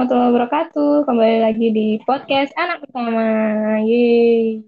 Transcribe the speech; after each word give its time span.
warahmatullahi 0.00 0.32
wabarakatuh. 0.32 0.92
Kembali 1.04 1.38
lagi 1.44 1.68
di 1.76 1.88
podcast 2.08 2.56
anak 2.56 2.88
pertama. 2.88 3.20
Yeay. 3.84 4.64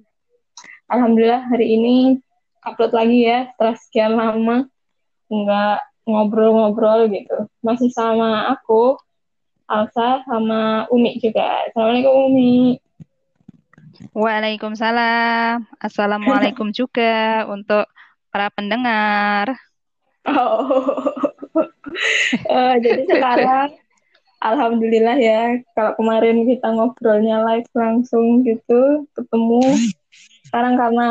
Alhamdulillah 0.93 1.49
hari 1.49 1.73
ini 1.73 2.21
upload 2.61 2.93
lagi 2.93 3.25
ya 3.25 3.49
setelah 3.49 3.77
sekian 3.81 4.13
lama 4.13 4.69
nggak 5.33 5.79
ngobrol-ngobrol 6.05 7.09
gitu. 7.09 7.49
Masih 7.65 7.89
sama 7.97 8.53
aku, 8.53 9.01
Alsa, 9.73 10.21
sama 10.29 10.85
Umi 10.93 11.17
juga. 11.17 11.65
Assalamualaikum 11.65 12.29
Umi. 12.29 12.77
Waalaikumsalam. 14.13 15.65
Assalamualaikum 15.81 16.69
juga 16.77 17.49
untuk 17.49 17.89
para 18.29 18.53
pendengar. 18.53 19.57
Oh, 20.29 21.09
uh, 22.53 22.77
jadi 22.85 23.09
sekarang 23.09 23.81
Alhamdulillah 24.43 25.19
ya, 25.23 25.63
kalau 25.79 25.95
kemarin 25.95 26.43
kita 26.43 26.67
ngobrolnya 26.75 27.47
live 27.47 27.71
langsung 27.79 28.43
gitu, 28.43 29.07
ketemu. 29.15 29.63
Sekarang 30.51 30.75
karena 30.75 31.09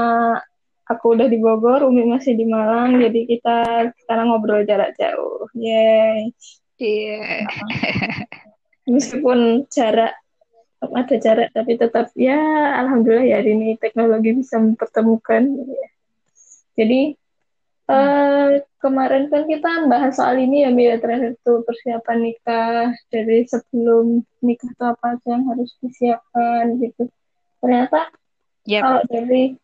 aku 0.83 1.15
udah 1.15 1.31
di 1.31 1.39
Bogor, 1.39 1.87
Umi 1.87 2.03
masih 2.11 2.35
di 2.35 2.43
Malang, 2.43 2.99
jadi 2.99 3.23
kita 3.23 3.57
sekarang 4.03 4.35
ngobrol 4.35 4.67
jarak 4.67 4.91
jauh. 4.99 5.47
Yeay. 5.55 6.35
Iya. 6.75 7.47
Meskipun 8.91 9.63
jarak 9.71 10.11
ada 10.81 11.15
jarak, 11.21 11.53
tapi 11.53 11.77
tetap 11.77 12.09
ya 12.17 12.41
Alhamdulillah 12.81 13.23
ya 13.29 13.37
hari 13.39 13.53
ini 13.53 13.77
teknologi 13.77 14.33
bisa 14.33 14.57
mempertemukan. 14.57 15.61
Jadi 16.73 17.20
uh, 17.91 18.49
kemarin 18.79 19.27
kan 19.27 19.43
kita 19.43 19.85
bahas 19.91 20.15
soal 20.15 20.39
ini 20.39 20.63
ya 20.63 20.71
Mia 20.71 20.95
terakhir 20.97 21.35
itu 21.35 21.53
persiapan 21.67 22.17
nikah. 22.23 22.95
Dari 23.11 23.43
sebelum 23.45 24.23
nikah 24.39 24.69
itu 24.71 24.83
apa 24.87 25.05
aja 25.19 25.27
yang 25.27 25.43
harus 25.51 25.71
disiapkan 25.83 26.79
gitu. 26.79 27.11
Ternyata 27.59 28.09
yep. 28.65 28.81
kalau 28.81 29.01
dari 29.11 29.59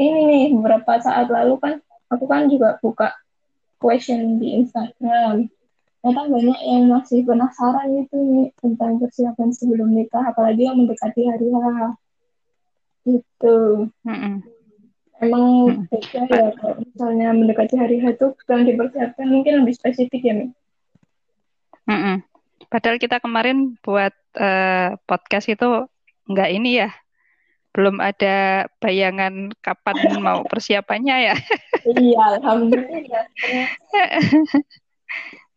ini 0.00 0.20
nih 0.24 0.44
beberapa 0.56 1.02
saat 1.02 1.28
lalu 1.28 1.60
kan 1.60 1.74
aku 2.08 2.24
kan 2.30 2.48
juga 2.48 2.78
buka 2.80 3.12
question 3.82 4.38
di 4.38 4.62
Instagram. 4.62 5.50
Ternyata 6.02 6.22
banyak 6.30 6.60
yang 6.66 6.84
masih 6.90 7.22
penasaran 7.26 7.86
gitu 8.00 8.16
nih 8.18 8.48
tentang 8.58 8.98
persiapan 8.98 9.48
sebelum 9.54 9.90
nikah 9.92 10.24
apalagi 10.30 10.66
yang 10.70 10.78
mendekati 10.78 11.26
hari 11.26 11.46
H. 11.50 11.58
Gitu. 13.02 13.58
Mm 14.06 14.18
-mm 14.18 14.61
emang 15.20 15.44
hmm. 15.68 15.86
beda 15.92 16.20
ya 16.30 16.48
kalau 16.56 16.74
misalnya 16.80 17.28
mendekati 17.36 17.74
hari 17.76 18.00
H 18.00 18.16
itu 18.16 18.26
sedang 18.42 18.64
dipersiapkan 18.64 19.26
mungkin 19.28 19.62
lebih 19.62 19.74
spesifik 19.76 20.22
ya 20.24 20.34
Mi? 20.34 20.46
Hmm. 21.86 22.24
Padahal 22.72 22.96
kita 22.96 23.20
kemarin 23.20 23.76
buat 23.84 24.14
uh, 24.40 24.96
podcast 25.04 25.52
itu 25.52 25.84
nggak 26.30 26.50
ini 26.56 26.80
ya, 26.80 26.90
belum 27.76 28.00
ada 28.00 28.68
bayangan 28.80 29.52
kapan 29.60 29.96
mau 30.24 30.40
persiapannya 30.50 31.16
ya. 31.32 31.36
iya, 31.84 32.22
alhamdulillah. 32.40 33.26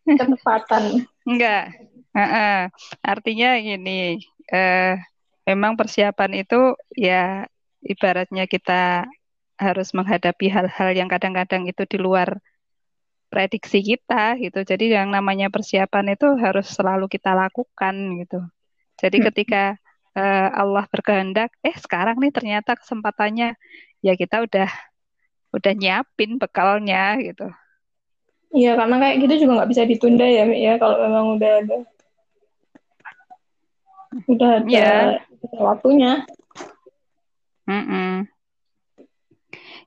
Ketepatan. 0.20 1.08
Enggak. 1.24 1.72
Uh 2.16 2.20
-uh. 2.20 2.60
Artinya 3.00 3.60
gini, 3.60 4.20
uh, 4.52 5.00
memang 5.48 5.78
persiapan 5.80 6.42
itu 6.42 6.74
ya 6.96 7.46
ibaratnya 7.86 8.50
kita 8.50 9.06
harus 9.56 9.96
menghadapi 9.96 10.52
hal-hal 10.52 10.92
yang 10.92 11.08
kadang-kadang 11.08 11.68
itu 11.68 11.84
di 11.88 11.98
luar 12.00 12.40
prediksi 13.32 13.84
kita 13.84 14.40
gitu. 14.40 14.64
Jadi 14.64 14.96
yang 14.96 15.12
namanya 15.12 15.52
persiapan 15.52 16.16
itu 16.16 16.28
harus 16.40 16.68
selalu 16.72 17.12
kita 17.12 17.36
lakukan 17.36 17.96
gitu. 18.24 18.40
Jadi 18.96 19.18
hmm. 19.20 19.26
ketika 19.32 19.64
uh, 20.16 20.50
Allah 20.56 20.86
berkehendak, 20.88 21.52
eh 21.64 21.76
sekarang 21.76 22.20
nih 22.20 22.32
ternyata 22.32 22.80
kesempatannya 22.80 23.60
ya 24.00 24.14
kita 24.16 24.46
udah 24.48 24.70
udah 25.56 25.74
nyiapin 25.76 26.36
bekalnya 26.40 27.20
gitu. 27.20 27.48
Iya 28.56 28.80
karena 28.80 28.96
kayak 29.04 29.16
gitu 29.28 29.34
juga 29.44 29.52
nggak 29.60 29.72
bisa 29.72 29.84
ditunda 29.84 30.24
ya, 30.24 30.48
ya 30.48 30.74
kalau 30.80 30.96
memang 31.04 31.26
udah 31.36 31.52
ada 31.60 31.78
udah 34.32 34.50
ada 34.64 34.72
ya. 34.72 35.20
waktunya. 35.60 36.24
Mm 37.66 37.84
-mm. 37.84 38.35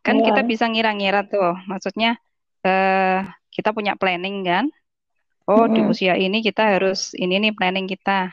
Kan 0.09 0.25
yeah. 0.25 0.27
kita 0.33 0.41
bisa 0.49 0.65
ngira-ngira 0.65 1.29
tuh, 1.29 1.53
maksudnya 1.69 2.17
uh, 2.65 3.29
kita 3.53 3.77
punya 3.77 3.93
planning 4.01 4.41
kan. 4.41 4.73
Oh, 5.45 5.69
mm. 5.69 5.73
di 5.77 5.81
usia 5.85 6.17
ini 6.17 6.41
kita 6.41 6.81
harus 6.81 7.13
ini 7.13 7.37
nih 7.37 7.53
planning 7.53 7.85
kita. 7.85 8.33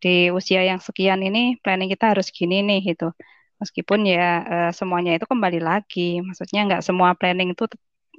Di 0.00 0.32
usia 0.32 0.64
yang 0.64 0.80
sekian 0.80 1.20
ini 1.20 1.60
planning 1.60 1.92
kita 1.92 2.16
harus 2.16 2.32
gini 2.32 2.64
nih 2.64 2.96
gitu. 2.96 3.12
Meskipun 3.60 4.08
ya 4.08 4.40
uh, 4.44 4.70
semuanya 4.72 5.20
itu 5.20 5.28
kembali 5.28 5.60
lagi, 5.60 6.24
maksudnya 6.24 6.64
nggak 6.64 6.82
semua 6.84 7.12
planning 7.12 7.52
itu 7.52 7.68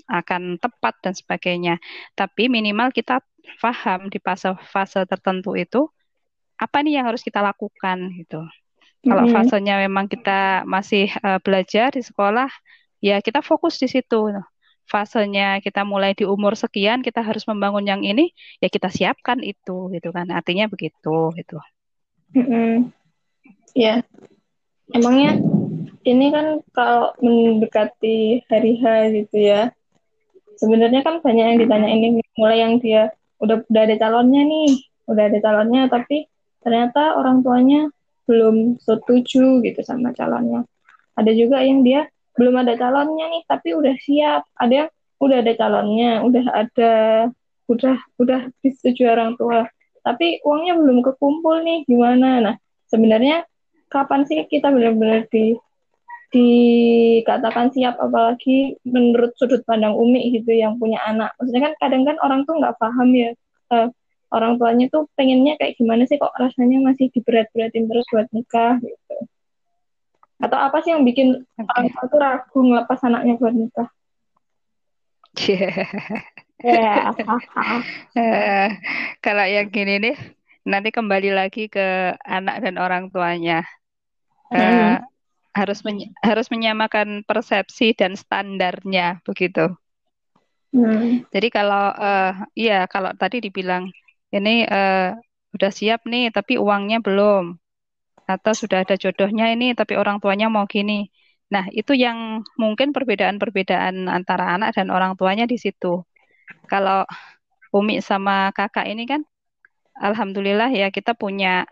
akan 0.05 0.61
tepat 0.61 0.94
dan 1.01 1.13
sebagainya. 1.17 1.81
Tapi 2.13 2.45
minimal 2.45 2.94
kita 2.94 3.25
paham 3.57 4.13
di 4.13 4.21
fase-fase 4.21 5.05
tertentu 5.09 5.57
itu 5.57 5.89
apa 6.57 6.81
nih 6.81 7.01
yang 7.01 7.05
harus 7.09 7.21
kita 7.25 7.41
lakukan 7.41 8.13
gitu. 8.17 8.45
Kalau 9.06 9.24
mm 9.24 9.30
-hmm. 9.30 9.35
fasenya 9.35 9.75
memang 9.85 10.09
kita 10.09 10.66
masih 10.66 11.12
uh, 11.22 11.38
belajar 11.44 11.94
di 11.94 12.02
sekolah, 12.02 12.50
ya 13.03 13.22
kita 13.22 13.46
fokus 13.46 13.78
di 13.78 13.88
situ. 13.88 14.34
Fasenya 14.88 15.59
kita 15.59 15.84
mulai 15.84 16.16
di 16.16 16.24
umur 16.24 16.56
sekian, 16.56 17.03
kita 17.03 17.19
harus 17.19 17.44
membangun 17.46 17.84
yang 17.84 18.02
ini, 18.02 18.31
ya 18.63 18.72
kita 18.72 18.88
siapkan 18.88 19.44
itu, 19.44 19.91
gitu 19.91 20.09
kan. 20.16 20.31
Artinya 20.31 20.66
begitu, 20.72 21.30
gitu. 21.36 21.57
Mm 22.34 22.46
-hmm. 22.46 22.72
Ya, 23.78 24.02
emangnya 24.96 25.38
ini 26.07 26.25
kan 26.31 26.63
kalau 26.72 27.13
mendekati 27.19 28.47
hari 28.47 28.80
H 28.80 29.12
gitu 29.12 29.38
ya, 29.38 29.69
sebenarnya 30.57 31.03
kan 31.03 31.19
banyak 31.22 31.46
yang 31.53 31.59
ditanya 31.62 31.90
ini, 31.91 32.24
mulai 32.40 32.63
yang 32.63 32.80
dia 32.81 33.12
udah 33.38 33.62
udah 33.69 33.81
ada 33.86 33.96
calonnya 34.02 34.41
nih, 34.41 34.72
udah 35.06 35.24
ada 35.30 35.40
calonnya, 35.44 35.81
tapi 35.91 36.25
ternyata 36.63 37.19
orang 37.19 37.46
tuanya 37.46 37.91
belum 38.27 38.77
setuju 38.83 39.63
gitu 39.63 39.81
sama 39.81 40.11
calonnya. 40.13 40.67
Ada 41.17 41.31
juga 41.33 41.63
yang 41.63 41.81
dia 41.81 42.05
belum 42.38 42.61
ada 42.61 42.77
calonnya 42.77 43.25
nih 43.33 43.43
tapi 43.49 43.73
udah 43.73 43.95
siap. 43.97 44.45
Ada 44.59 44.73
yang 44.85 44.89
udah 45.17 45.38
ada 45.41 45.53
calonnya, 45.57 46.11
udah 46.21 46.45
ada 46.53 46.93
udah 47.71 47.97
udah 48.21 48.41
disetujui 48.61 49.07
orang 49.07 49.33
tua. 49.39 49.65
Tapi 50.05 50.39
uangnya 50.45 50.77
belum 50.77 51.03
kekumpul 51.03 51.63
nih 51.65 51.83
gimana? 51.89 52.39
Nah, 52.39 52.55
sebenarnya 52.88 53.43
kapan 53.91 54.23
sih 54.27 54.39
kita 54.47 54.71
benar-benar 54.71 55.27
di 55.31 55.55
dikatakan 56.27 57.71
siap 57.71 57.95
apalagi 58.03 58.75
menurut 58.83 59.31
sudut 59.39 59.63
pandang 59.63 59.95
Umi 59.95 60.27
gitu 60.35 60.51
yang 60.51 60.75
punya 60.75 60.99
anak. 61.07 61.31
Maksudnya 61.39 61.71
kan 61.71 61.73
kadang 61.79 62.03
kan 62.03 62.19
orang 62.19 62.44
tuh 62.44 62.59
nggak 62.59 62.75
paham 62.75 63.09
ya 63.15 63.31
uh, 63.71 63.88
orang 64.31 64.59
tuanya 64.59 64.85
tuh 64.91 65.07
pengennya 65.15 65.55
kayak 65.55 65.79
gimana 65.79 66.03
sih 66.03 66.19
kok 66.19 66.35
rasanya 66.35 66.83
masih 66.83 67.07
diberat-beratin 67.11 67.88
terus 67.88 68.05
buat 68.11 68.27
nikah 68.35 68.79
gitu 68.83 69.17
atau 70.38 70.57
apa 70.59 70.77
sih 70.85 70.93
yang 70.93 71.01
bikin 71.01 71.47
okay. 71.57 71.65
orang 71.65 71.88
tua 71.95 72.05
tuh 72.11 72.19
ragu 72.21 72.59
ngelepas 72.61 72.99
anaknya 73.07 73.33
buat 73.39 73.55
nikah 73.55 73.89
yeah. 76.65 77.13
uh, 78.17 78.69
kalau 79.21 79.45
yang 79.45 79.69
gini 79.69 80.01
nih 80.01 80.17
nanti 80.67 80.89
kembali 80.91 81.31
lagi 81.31 81.71
ke 81.71 82.17
anak 82.25 82.59
dan 82.61 82.75
orang 82.81 83.07
tuanya 83.13 83.63
uh, 84.51 84.57
hmm. 84.57 84.95
harus 85.56 85.80
harus 86.21 86.47
menyamakan 86.51 87.23
persepsi 87.23 87.95
dan 87.95 88.18
standarnya 88.19 89.23
begitu 89.23 89.71
Hmm. 90.75 91.23
Jadi 91.31 91.47
kalau 91.47 91.95
uh, 91.95 92.44
iya 92.51 92.83
kalau 92.91 93.15
tadi 93.15 93.39
dibilang 93.39 93.88
ini 94.33 94.68
uh, 94.68 95.15
udah 95.56 95.71
siap 95.71 96.03
nih 96.03 96.29
tapi 96.35 96.59
uangnya 96.59 97.00
belum 97.00 97.56
atau 98.27 98.51
sudah 98.51 98.83
ada 98.83 99.00
jodohnya 99.00 99.56
ini 99.56 99.71
tapi 99.71 99.95
orang 99.95 100.19
tuanya 100.19 100.51
mau 100.51 100.68
gini. 100.68 101.07
Nah, 101.47 101.71
itu 101.71 101.95
yang 101.95 102.44
mungkin 102.59 102.91
perbedaan-perbedaan 102.91 104.12
antara 104.12 104.59
anak 104.59 104.75
dan 104.75 104.91
orang 104.91 105.15
tuanya 105.15 105.47
di 105.47 105.56
situ. 105.56 106.03
Kalau 106.68 107.07
Umi 107.71 108.03
sama 108.03 108.51
kakak 108.51 108.83
ini 108.91 109.07
kan 109.07 109.24
alhamdulillah 109.95 110.71
ya 110.75 110.91
kita 110.91 111.15
punya 111.15 111.63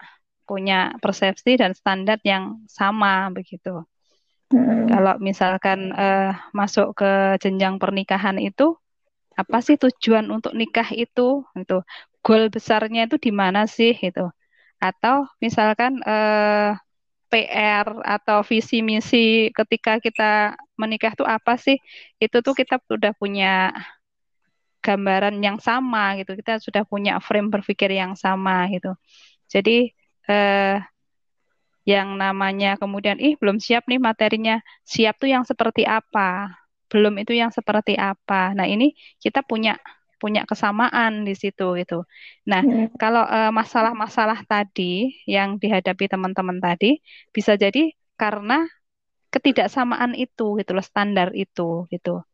punya 0.48 0.96
persepsi 1.04 1.60
dan 1.60 1.76
standar 1.76 2.24
yang 2.24 2.64
sama 2.72 3.28
begitu. 3.36 3.84
Hmm. 4.54 4.88
Kalau 4.88 5.20
misalkan 5.20 5.92
uh, 5.92 6.32
masuk 6.56 6.96
ke 6.96 7.36
jenjang 7.44 7.82
pernikahan 7.82 8.38
itu 8.40 8.78
apa 9.36 9.60
sih 9.60 9.76
tujuan 9.76 10.32
untuk 10.32 10.56
nikah 10.56 10.88
itu? 10.96 11.44
Itu 11.58 11.84
goal 12.26 12.50
besarnya 12.50 13.06
itu 13.08 13.18
di 13.26 13.32
mana 13.42 13.70
sih 13.70 13.94
gitu 14.04 14.26
atau 14.82 15.16
misalkan 15.44 16.02
eh, 16.04 16.74
PR 17.32 17.88
atau 18.16 18.38
visi 18.50 18.80
misi 18.86 19.50
ketika 19.58 19.98
kita 20.06 20.56
menikah 20.82 21.14
tuh 21.20 21.28
apa 21.28 21.54
sih 21.60 21.78
itu 22.24 22.38
tuh 22.46 22.54
kita 22.60 22.80
udah 22.96 23.12
punya 23.18 23.74
gambaran 24.86 25.42
yang 25.42 25.58
sama 25.58 26.14
gitu. 26.22 26.38
Kita 26.38 26.62
sudah 26.62 26.84
punya 26.86 27.18
frame 27.18 27.50
berpikir 27.50 27.90
yang 27.90 28.14
sama 28.14 28.70
gitu. 28.70 28.94
Jadi 29.50 29.90
eh, 30.30 30.78
yang 31.86 32.18
namanya 32.18 32.78
kemudian 32.82 33.18
ih 33.22 33.34
belum 33.42 33.58
siap 33.58 33.90
nih 33.90 34.02
materinya. 34.02 34.62
Siap 34.86 35.18
tuh 35.22 35.30
yang 35.34 35.44
seperti 35.50 35.86
apa? 35.86 36.54
Belum 36.90 37.14
itu 37.18 37.34
yang 37.34 37.50
seperti 37.50 37.98
apa? 37.98 38.54
Nah, 38.58 38.70
ini 38.70 38.94
kita 39.22 39.42
punya 39.46 39.78
punya 40.26 40.50
kesamaan 40.50 41.22
di 41.22 41.38
situ 41.38 41.78
gitu. 41.78 42.10
Nah, 42.50 42.66
hmm. 42.66 42.98
kalau 42.98 43.22
masalah 43.54 43.94
masalah-masalah 43.94 44.42
tadi 44.50 45.14
yang 45.30 45.62
dihadapi 45.62 46.10
teman-teman 46.10 46.58
tadi 46.58 46.98
bisa 47.30 47.54
jadi 47.54 47.94
karena 48.18 48.66
ketidaksamaan 49.30 50.18
itu 50.18 50.58
gitu 50.58 50.72
loh, 50.74 50.82
standar 50.82 51.30
itu 51.38 51.86
gitu. 51.94 52.26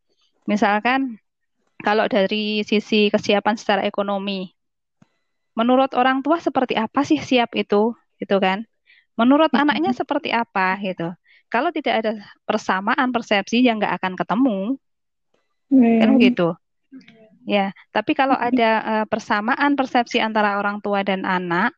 Misalkan 0.48 1.20
kalau 1.84 2.08
dari 2.08 2.64
sisi 2.64 3.12
kesiapan 3.12 3.60
secara 3.60 3.82
ekonomi, 3.84 4.48
menurut 5.58 5.92
orang 5.98 6.24
tua 6.24 6.40
seperti 6.40 6.80
apa 6.80 7.04
sih 7.04 7.20
siap 7.20 7.52
itu, 7.60 7.92
gitu 8.22 8.38
kan? 8.40 8.64
Menurut 9.20 9.52
anaknya 9.52 9.92
seperti 9.92 10.32
apa 10.32 10.80
gitu. 10.80 11.12
Kalau 11.52 11.68
tidak 11.76 11.94
ada 12.00 12.14
persamaan 12.48 13.12
persepsi 13.12 13.60
yang 13.60 13.82
nggak 13.82 14.00
akan 14.00 14.14
ketemu, 14.16 14.60
hmm. 15.74 16.00
kan 16.00 16.10
gitu. 16.22 16.48
Ya, 17.42 17.74
tapi 17.90 18.14
kalau 18.14 18.38
ada 18.38 18.72
uh, 18.86 19.06
persamaan 19.10 19.74
persepsi 19.74 20.22
antara 20.22 20.62
orang 20.62 20.78
tua 20.78 21.02
dan 21.02 21.26
anak, 21.26 21.74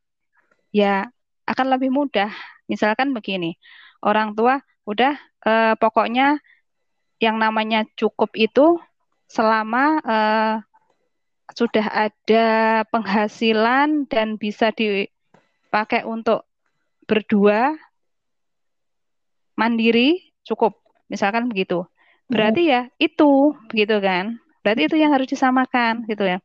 ya 0.75 1.07
akan 1.48 1.68
lebih 1.71 1.88
mudah. 1.88 2.31
Misalkan 2.68 3.15
begini, 3.15 3.56
orang 4.04 4.36
tua 4.36 4.60
udah 4.83 5.15
uh, 5.48 5.74
pokoknya 5.80 6.44
yang 7.24 7.39
namanya 7.39 7.88
cukup 7.95 8.36
itu 8.36 8.75
selama 9.31 10.04
uh, 10.04 10.56
sudah 11.56 11.88
ada 11.88 12.48
penghasilan 12.92 14.10
dan 14.12 14.36
bisa 14.36 14.75
dipakai 14.75 16.04
untuk 16.04 16.44
berdua 17.07 17.71
mandiri 19.56 20.33
cukup. 20.44 20.75
Misalkan 21.07 21.48
begitu. 21.48 21.88
Berarti 22.27 22.68
ya 22.68 22.92
itu 23.00 23.54
begitu 23.71 24.00
kan 24.04 24.43
berarti 24.63 24.88
itu 24.88 24.95
yang 24.98 25.12
harus 25.12 25.27
disamakan 25.30 26.07
gitu 26.07 26.24
ya 26.24 26.39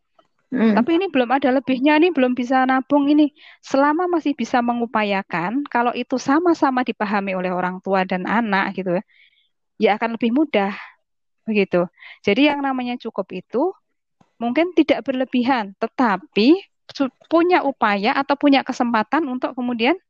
Hmm. 0.49 0.73
Tapi 0.81 0.97
ini 0.97 1.13
belum 1.13 1.29
ada 1.29 1.53
lebihnya 1.53 2.01
nih, 2.01 2.09
belum 2.09 2.33
bisa 2.33 2.65
nabung 2.65 3.05
ini. 3.05 3.37
Selama 3.61 4.09
masih 4.09 4.33
bisa 4.33 4.65
mengupayakan, 4.65 5.61
kalau 5.69 5.93
itu 5.93 6.17
sama-sama 6.17 6.81
dipahami 6.81 7.37
oleh 7.37 7.53
orang 7.53 7.85
tua 7.85 8.09
dan 8.09 8.25
anak 8.25 8.73
gitu 8.73 8.97
ya, 8.97 9.05
ya 9.77 9.91
akan 10.01 10.17
lebih 10.17 10.33
mudah 10.33 10.73
begitu. 11.45 11.85
Jadi 12.25 12.49
yang 12.49 12.65
namanya 12.65 12.97
cukup 12.97 13.29
itu 13.37 13.77
mungkin 14.41 14.73
tidak 14.73 15.05
berlebihan, 15.05 15.77
tetapi 15.77 16.65
punya 17.29 17.61
upaya 17.61 18.17
atau 18.17 18.33
punya 18.41 18.65
kesempatan 18.65 19.29
untuk 19.29 19.53
kemudian 19.53 20.01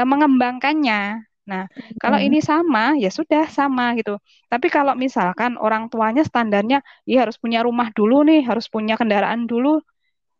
uh, 0.00 0.08
mengembangkannya. 0.08 1.28
Nah, 1.44 1.68
kalau 2.00 2.16
ini 2.16 2.40
sama, 2.40 2.96
ya 2.96 3.12
sudah 3.12 3.44
sama 3.52 3.92
gitu. 4.00 4.16
Tapi 4.48 4.66
kalau 4.72 4.96
misalkan 4.96 5.60
orang 5.60 5.92
tuanya 5.92 6.24
standarnya, 6.24 6.80
ya 7.04 7.28
harus 7.28 7.36
punya 7.36 7.60
rumah 7.60 7.92
dulu 7.92 8.24
nih, 8.24 8.40
harus 8.48 8.66
punya 8.72 8.96
kendaraan 8.96 9.44
dulu. 9.44 9.80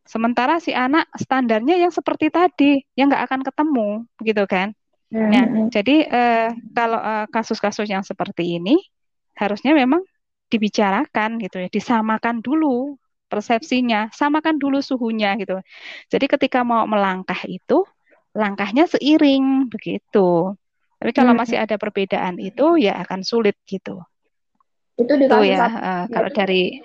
Sementara 0.04 0.60
si 0.60 0.72
anak 0.72 1.08
standarnya 1.16 1.76
yang 1.80 1.92
seperti 1.92 2.28
tadi, 2.32 2.80
yang 2.96 3.12
nggak 3.12 3.24
akan 3.28 3.40
ketemu, 3.44 3.88
gitu 4.24 4.44
kan? 4.48 4.72
Hmm. 5.12 5.28
Nah, 5.32 5.44
jadi 5.68 5.96
eh, 6.08 6.48
kalau 6.72 7.00
eh, 7.00 7.26
kasus-kasus 7.28 7.88
yang 7.88 8.04
seperti 8.04 8.56
ini, 8.60 8.80
harusnya 9.36 9.76
memang 9.76 10.00
dibicarakan 10.48 11.40
gitu 11.40 11.56
ya, 11.64 11.68
disamakan 11.68 12.40
dulu 12.40 12.96
persepsinya, 13.28 14.12
samakan 14.14 14.56
dulu 14.62 14.78
suhunya 14.78 15.34
gitu. 15.40 15.58
Jadi 16.12 16.26
ketika 16.30 16.62
mau 16.62 16.86
melangkah 16.86 17.40
itu, 17.48 17.82
langkahnya 18.36 18.86
seiring 18.86 19.66
begitu. 19.72 20.54
Tapi 21.04 21.12
kalau 21.12 21.36
hmm. 21.36 21.44
masih 21.44 21.60
ada 21.60 21.76
perbedaan 21.76 22.40
itu 22.40 22.80
ya 22.80 22.96
akan 23.04 23.20
sulit 23.20 23.60
gitu. 23.68 24.00
Itu 24.96 25.20
di 25.20 25.28
kasus 25.28 25.52
ya 25.52 25.68
uh, 25.68 26.04
kalau 26.08 26.32
dari 26.32 26.80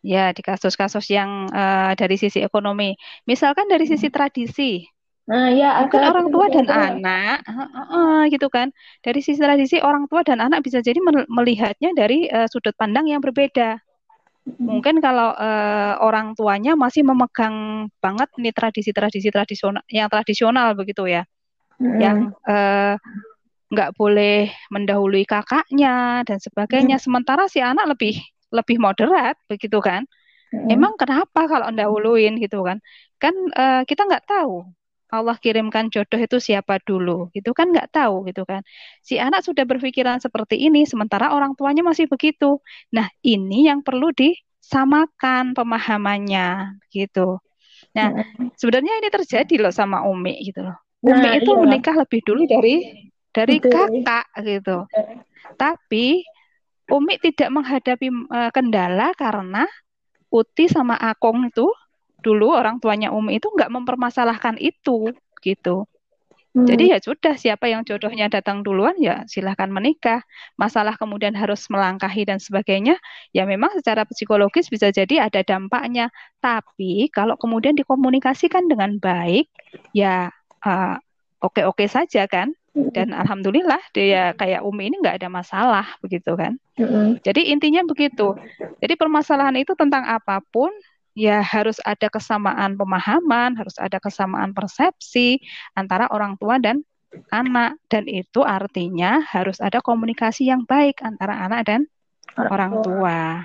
ya 0.00 0.32
di 0.32 0.40
kasus-kasus 0.40 1.12
yang 1.12 1.44
uh, 1.52 1.92
dari 1.92 2.16
sisi 2.16 2.40
ekonomi. 2.40 2.96
Misalkan 3.28 3.68
dari 3.68 3.84
sisi 3.84 4.08
hmm. 4.08 4.16
tradisi. 4.16 4.88
Nah, 5.28 5.52
ya 5.52 5.84
mungkin 5.84 6.08
orang 6.08 6.26
tua 6.32 6.46
dan 6.48 6.64
itu. 6.64 6.72
anak, 6.72 7.44
uh, 7.44 7.60
uh, 7.60 7.80
uh, 7.92 8.18
gitu 8.32 8.48
kan. 8.48 8.72
Dari 9.04 9.20
sisi 9.20 9.44
tradisi 9.44 9.76
orang 9.84 10.08
tua 10.08 10.24
dan 10.24 10.40
anak 10.40 10.64
bisa 10.64 10.80
jadi 10.80 10.96
melihatnya 11.28 11.92
dari 11.92 12.32
uh, 12.32 12.48
sudut 12.48 12.72
pandang 12.80 13.12
yang 13.12 13.20
berbeda. 13.20 13.76
Hmm. 13.76 14.56
Mungkin 14.72 15.04
kalau 15.04 15.36
uh, 15.36 16.00
orang 16.00 16.32
tuanya 16.32 16.80
masih 16.80 17.04
memegang 17.04 17.92
banget 18.00 18.32
nih 18.40 18.56
tradisi-tradisi 18.56 19.28
tradisional 19.28 19.84
yang 19.92 20.08
tradisional 20.08 20.72
begitu 20.72 21.04
ya 21.12 21.28
hmm. 21.82 21.98
yang 21.98 22.18
nggak 23.74 23.90
uh, 23.90 23.94
boleh 23.98 24.54
mendahului 24.70 25.26
kakaknya 25.26 26.22
dan 26.22 26.38
sebagainya. 26.38 27.02
Hmm. 27.02 27.04
Sementara 27.10 27.50
si 27.50 27.58
anak 27.58 27.98
lebih 27.98 28.14
lebih 28.54 28.78
moderat 28.78 29.34
begitu 29.50 29.82
kan? 29.82 30.06
Hmm. 30.54 30.70
Emang 30.70 30.94
kenapa 30.94 31.50
kalau 31.50 31.74
mendahuluin 31.74 32.38
gitu 32.38 32.62
kan? 32.62 32.78
Kan 33.18 33.34
uh, 33.58 33.82
kita 33.82 34.06
nggak 34.06 34.30
tahu 34.30 34.70
Allah 35.12 35.36
kirimkan 35.36 35.92
jodoh 35.92 36.16
itu 36.16 36.40
siapa 36.40 36.80
dulu, 36.80 37.28
gitu 37.36 37.52
kan 37.52 37.68
nggak 37.68 37.92
tahu 37.92 38.24
gitu 38.32 38.48
kan. 38.48 38.64
Si 39.04 39.20
anak 39.20 39.44
sudah 39.44 39.68
berpikiran 39.68 40.24
seperti 40.24 40.56
ini, 40.56 40.88
sementara 40.88 41.36
orang 41.36 41.52
tuanya 41.52 41.84
masih 41.84 42.08
begitu. 42.08 42.64
Nah 42.96 43.12
ini 43.20 43.68
yang 43.68 43.84
perlu 43.84 44.08
disamakan 44.16 45.52
pemahamannya, 45.52 46.80
gitu. 46.88 47.44
Nah 47.92 48.24
sebenarnya 48.56 49.04
ini 49.04 49.08
terjadi 49.12 49.54
loh 49.60 49.74
sama 49.76 50.00
Umi 50.08 50.48
gitu 50.48 50.64
loh. 50.64 50.80
Umi 51.02 51.18
nah, 51.18 51.34
itu 51.34 51.50
iya. 51.50 51.60
menikah 51.66 51.94
lebih 51.98 52.20
dulu 52.22 52.46
dari 52.46 52.74
dari 53.34 53.58
Betul. 53.58 53.74
kakak 53.74 54.26
gitu. 54.46 54.78
Tapi 55.58 56.22
Umi 56.92 57.14
tidak 57.18 57.50
menghadapi 57.50 58.08
uh, 58.30 58.50
kendala 58.54 59.10
karena 59.18 59.66
Uti 60.32 60.70
sama 60.70 60.96
Akong 60.96 61.50
itu 61.50 61.66
dulu 62.22 62.54
orang 62.54 62.78
tuanya 62.78 63.10
Umi 63.10 63.42
itu 63.42 63.50
nggak 63.50 63.68
mempermasalahkan 63.68 64.56
itu 64.62 65.10
gitu. 65.42 65.90
Hmm. 66.52 66.68
Jadi 66.68 66.92
ya 66.92 67.00
sudah 67.00 67.32
siapa 67.40 67.64
yang 67.64 67.80
jodohnya 67.80 68.28
datang 68.28 68.60
duluan 68.60 68.92
ya 69.00 69.24
silahkan 69.24 69.72
menikah. 69.72 70.20
Masalah 70.60 71.00
kemudian 71.00 71.32
harus 71.32 71.64
melangkahi 71.72 72.28
dan 72.28 72.36
sebagainya 72.36 73.00
ya 73.32 73.48
memang 73.48 73.72
secara 73.80 74.04
psikologis 74.04 74.68
bisa 74.68 74.92
jadi 74.92 75.32
ada 75.32 75.40
dampaknya. 75.40 76.12
Tapi 76.44 77.08
kalau 77.08 77.40
kemudian 77.40 77.72
dikomunikasikan 77.72 78.68
dengan 78.68 79.00
baik 79.00 79.48
ya 79.96 80.28
uh, 80.62 80.96
oke-oke 81.42 81.86
saja 81.90 82.24
kan? 82.30 82.54
Dan 82.72 83.12
alhamdulillah 83.12 83.92
dia 83.92 84.32
kayak 84.32 84.64
Umi 84.64 84.88
ini 84.88 84.96
nggak 85.04 85.20
ada 85.20 85.28
masalah 85.28 85.84
begitu 86.00 86.32
kan? 86.32 86.56
Mm-hmm. 86.80 87.20
jadi 87.20 87.52
intinya 87.52 87.84
begitu. 87.84 88.32
Jadi 88.80 88.96
permasalahan 88.96 89.60
itu 89.60 89.76
tentang 89.76 90.08
apa 90.08 90.40
pun 90.40 90.72
ya 91.12 91.44
harus 91.44 91.76
ada 91.84 92.08
kesamaan 92.08 92.80
pemahaman 92.80 93.60
harus 93.60 93.76
ada 93.76 94.00
kesamaan 94.00 94.56
persepsi 94.56 95.36
antara 95.76 96.08
orang 96.08 96.40
tua 96.40 96.56
dan 96.56 96.80
anak. 97.28 97.76
Dan 97.92 98.08
itu 98.08 98.40
artinya 98.40 99.20
harus 99.20 99.60
ada 99.60 99.84
komunikasi 99.84 100.48
yang 100.48 100.64
baik 100.64 101.04
antara 101.04 101.44
anak 101.44 101.68
dan 101.68 101.80
orang 102.40 102.80
tua. 102.80 103.44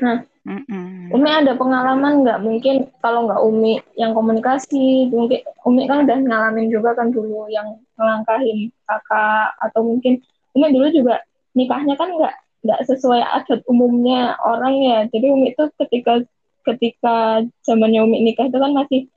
Nah 0.00 0.24
Mm-mm. 0.46 1.10
Umi 1.10 1.26
ada 1.26 1.58
pengalaman 1.58 2.22
nggak? 2.22 2.38
Mungkin 2.38 2.86
kalau 3.02 3.26
nggak 3.26 3.42
Umi 3.42 3.82
yang 3.98 4.14
komunikasi 4.14 5.10
mungkin 5.10 5.42
Umi 5.66 5.90
kan 5.90 6.06
udah 6.06 6.18
ngalamin 6.22 6.70
juga 6.70 6.94
kan 6.94 7.10
dulu 7.10 7.50
yang 7.50 7.82
ngelangkahin 7.98 8.70
kakak 8.86 9.58
atau 9.58 9.82
mungkin 9.82 10.22
Umi 10.54 10.70
dulu 10.70 10.86
juga 10.94 11.18
nikahnya 11.58 11.98
kan 11.98 12.14
nggak 12.14 12.34
nggak 12.62 12.80
sesuai 12.86 13.26
adat 13.26 13.66
umumnya 13.66 14.38
orang 14.46 14.74
ya. 14.78 14.98
Jadi 15.10 15.26
Umi 15.34 15.50
itu 15.50 15.66
ketika 15.82 16.22
ketika 16.62 17.42
zamannya 17.66 18.06
Umi 18.06 18.22
nikah 18.22 18.46
itu 18.46 18.58
kan 18.62 18.70
masih 18.70 19.10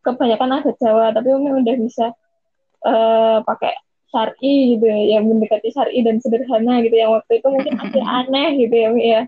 kebanyakan 0.00 0.56
adat 0.56 0.76
Jawa 0.80 1.12
tapi 1.12 1.36
Umi 1.36 1.52
udah 1.52 1.76
bisa 1.76 2.16
uh, 2.88 3.44
pakai 3.44 3.76
syari 4.08 4.76
gitu 4.76 4.84
ya 4.88 5.20
yang 5.20 5.28
mendekati 5.28 5.68
syari 5.68 6.00
dan 6.00 6.16
sederhana 6.20 6.80
gitu 6.80 6.96
yang 6.96 7.12
waktu 7.12 7.40
itu 7.40 7.48
mungkin 7.48 7.76
masih 7.76 8.02
aneh 8.24 8.48
gitu 8.56 8.72
ya 8.72 8.88
Umi 8.88 9.04
ya 9.04 9.22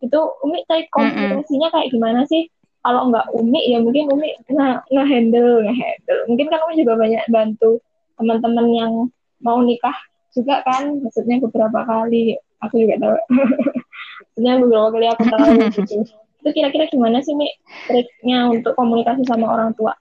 itu 0.00 0.20
Umi 0.44 0.60
kayak 0.68 0.92
komunikasinya 0.92 1.68
kayak 1.72 1.88
gimana 1.92 2.20
sih? 2.28 2.48
Kalau 2.84 3.10
nggak 3.10 3.34
Umi 3.34 3.60
ya 3.66 3.78
mungkin 3.82 4.12
Umi 4.12 4.36
nggak 4.46 4.90
nge-handle 4.92 5.64
nge-handle. 5.66 6.20
Mungkin 6.30 6.46
kan 6.52 6.60
Umi 6.68 6.74
juga 6.78 6.94
banyak 7.00 7.24
bantu 7.32 7.82
teman-teman 8.16 8.66
yang 8.72 8.92
mau 9.42 9.58
nikah 9.64 9.96
juga 10.32 10.62
kan? 10.62 11.02
Maksudnya 11.02 11.42
beberapa 11.42 11.80
kali 11.82 12.36
aku 12.62 12.74
juga 12.86 12.94
tahu. 13.00 13.16
Maksudnya 14.22 14.54
beberapa 14.62 14.88
kali 14.94 15.06
aku 15.10 15.22
tahu 15.26 15.50
gitu. 15.76 15.96
Itu 16.44 16.48
kira-kira 16.54 16.86
gimana 16.86 17.18
sih 17.24 17.34
Mi 17.34 17.50
triknya 17.90 18.52
untuk 18.52 18.78
komunikasi 18.78 19.26
sama 19.26 19.50
orang 19.50 19.74
tua? 19.74 19.96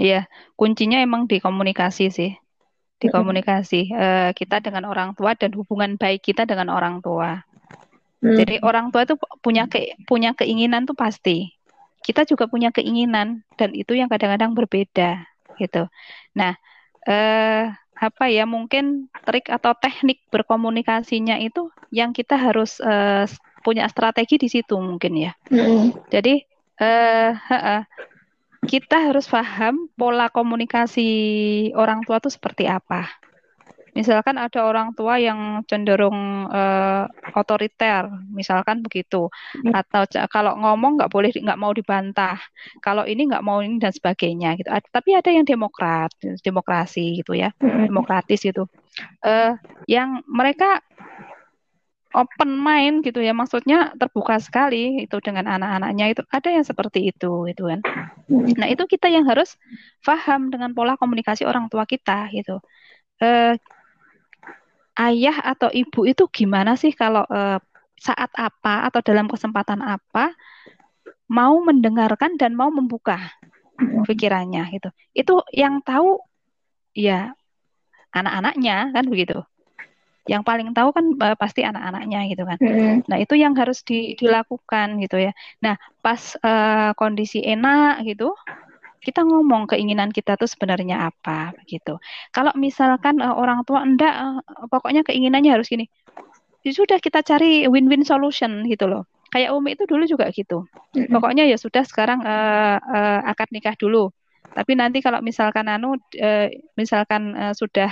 Iya, 0.00 0.26
kuncinya 0.56 1.02
emang 1.02 1.28
di 1.28 1.38
komunikasi 1.38 2.08
sih. 2.10 2.32
Di 3.00 3.08
komunikasi 3.08 3.94
uh, 3.96 4.30
kita 4.36 4.60
dengan 4.60 4.84
orang 4.84 5.16
tua 5.16 5.32
dan 5.32 5.56
hubungan 5.56 5.96
baik 5.96 6.20
kita 6.20 6.44
dengan 6.44 6.68
orang 6.68 7.00
tua 7.00 7.40
Hmm. 8.20 8.36
Jadi 8.36 8.60
orang 8.60 8.92
tua 8.92 9.08
itu 9.08 9.16
punya 9.40 9.64
ke, 9.66 9.96
punya 10.04 10.36
keinginan 10.36 10.84
tuh 10.84 10.96
pasti. 10.96 11.56
Kita 12.00 12.24
juga 12.28 12.48
punya 12.48 12.72
keinginan 12.72 13.44
dan 13.56 13.72
itu 13.76 13.96
yang 13.96 14.08
kadang-kadang 14.08 14.52
berbeda 14.52 15.24
gitu. 15.56 15.88
Nah, 16.36 16.56
eh, 17.04 17.72
apa 18.00 18.24
ya 18.32 18.48
mungkin 18.48 19.12
trik 19.28 19.52
atau 19.52 19.76
teknik 19.76 20.24
berkomunikasinya 20.32 21.36
itu 21.40 21.68
yang 21.92 22.16
kita 22.16 22.36
harus 22.36 22.80
eh, 22.80 23.28
punya 23.60 23.84
strategi 23.88 24.40
di 24.40 24.48
situ 24.48 24.76
mungkin 24.80 25.12
ya. 25.16 25.32
Hmm. 25.52 25.92
Jadi 26.08 26.44
eh, 26.80 27.32
kita 28.64 28.96
harus 29.08 29.24
paham 29.28 29.88
pola 29.96 30.28
komunikasi 30.28 31.08
orang 31.72 32.04
tua 32.04 32.20
itu 32.20 32.28
seperti 32.28 32.68
apa 32.68 33.08
Misalkan 33.96 34.38
ada 34.38 34.60
orang 34.66 34.94
tua 34.94 35.18
yang 35.18 35.62
cenderung 35.66 36.46
uh, 36.46 37.04
otoriter, 37.34 38.06
misalkan 38.30 38.82
begitu, 38.82 39.26
hmm. 39.30 39.74
atau 39.74 40.06
kalau 40.30 40.54
ngomong 40.58 41.00
nggak 41.00 41.10
boleh 41.10 41.30
nggak 41.30 41.60
mau 41.60 41.74
dibantah, 41.74 42.38
kalau 42.84 43.02
ini 43.04 43.26
nggak 43.30 43.44
mau 43.44 43.60
ini 43.60 43.82
dan 43.82 43.90
sebagainya 43.90 44.58
gitu. 44.60 44.68
Tapi 44.70 45.10
ada 45.14 45.30
yang 45.30 45.44
demokrat, 45.46 46.14
demokrasi 46.42 47.22
gitu 47.22 47.34
ya, 47.34 47.50
hmm. 47.58 47.90
demokratis 47.90 48.42
gitu, 48.42 48.70
uh, 49.26 49.54
yang 49.90 50.22
mereka 50.26 50.82
open 52.10 52.58
mind 52.58 53.06
gitu 53.06 53.22
ya 53.22 53.30
maksudnya 53.30 53.94
terbuka 53.94 54.42
sekali 54.42 55.06
itu 55.06 55.16
dengan 55.22 55.46
anak-anaknya 55.46 56.06
itu 56.10 56.22
ada 56.26 56.48
yang 56.50 56.66
seperti 56.66 57.14
itu 57.14 57.46
gitu 57.46 57.70
kan 57.70 57.80
hmm. 58.26 58.58
nah 58.58 58.66
itu 58.66 58.82
kita 58.90 59.06
yang 59.06 59.22
harus 59.30 59.54
paham 60.02 60.50
dengan 60.50 60.74
pola 60.74 60.98
komunikasi 60.98 61.46
orang 61.46 61.70
tua 61.70 61.86
kita 61.86 62.26
gitu 62.34 62.58
uh, 63.22 63.54
ayah 65.00 65.36
atau 65.56 65.72
ibu 65.72 66.04
itu 66.04 66.28
gimana 66.28 66.76
sih 66.76 66.92
kalau 66.92 67.24
uh, 67.28 67.56
saat 67.96 68.32
apa 68.36 68.88
atau 68.88 69.00
dalam 69.04 69.28
kesempatan 69.28 69.80
apa 69.80 70.32
mau 71.28 71.60
mendengarkan 71.64 72.36
dan 72.36 72.52
mau 72.56 72.68
membuka 72.68 73.20
pikirannya 74.04 74.66
gitu. 74.76 74.88
Itu 75.16 75.34
yang 75.56 75.80
tahu 75.80 76.20
ya 76.92 77.32
anak-anaknya 78.12 78.92
kan 78.92 79.04
begitu. 79.08 79.38
Yang 80.28 80.42
paling 80.44 80.68
tahu 80.76 80.92
kan 80.92 81.06
uh, 81.16 81.36
pasti 81.38 81.64
anak-anaknya 81.64 82.20
gitu 82.28 82.44
kan. 82.44 82.58
Nah, 83.08 83.16
itu 83.18 83.34
yang 83.40 83.56
harus 83.56 83.80
di, 83.82 84.14
dilakukan 84.20 85.00
gitu 85.00 85.16
ya. 85.16 85.32
Nah, 85.64 85.80
pas 86.04 86.36
uh, 86.44 86.92
kondisi 86.94 87.40
enak 87.40 88.04
gitu, 88.04 88.36
kita 89.00 89.24
ngomong 89.24 89.64
keinginan 89.64 90.12
kita 90.12 90.36
tuh 90.36 90.46
sebenarnya 90.46 91.08
apa 91.08 91.56
gitu. 91.64 91.96
Kalau 92.30 92.52
misalkan 92.56 93.18
uh, 93.24 93.32
orang 93.32 93.64
tua 93.64 93.80
enggak 93.80 94.12
uh, 94.12 94.40
pokoknya 94.68 95.00
keinginannya 95.02 95.56
harus 95.56 95.68
gini. 95.72 95.88
Ya 96.60 96.76
sudah 96.76 97.00
kita 97.00 97.24
cari 97.24 97.64
win-win 97.64 98.04
solution 98.04 98.68
gitu 98.68 98.84
loh. 98.84 99.08
Kayak 99.32 99.56
Umi 99.56 99.72
itu 99.72 99.88
dulu 99.88 100.04
juga 100.04 100.28
gitu. 100.28 100.68
Pokoknya 100.92 101.48
ya 101.48 101.56
sudah 101.56 101.86
sekarang 101.86 102.20
uh, 102.20 102.76
uh, 102.76 103.20
akad 103.24 103.48
nikah 103.54 103.72
dulu. 103.80 104.12
Tapi 104.50 104.76
nanti 104.76 105.00
kalau 105.00 105.24
misalkan 105.24 105.70
anu 105.70 105.96
uh, 105.96 106.48
misalkan 106.76 107.32
uh, 107.38 107.54
sudah 107.56 107.88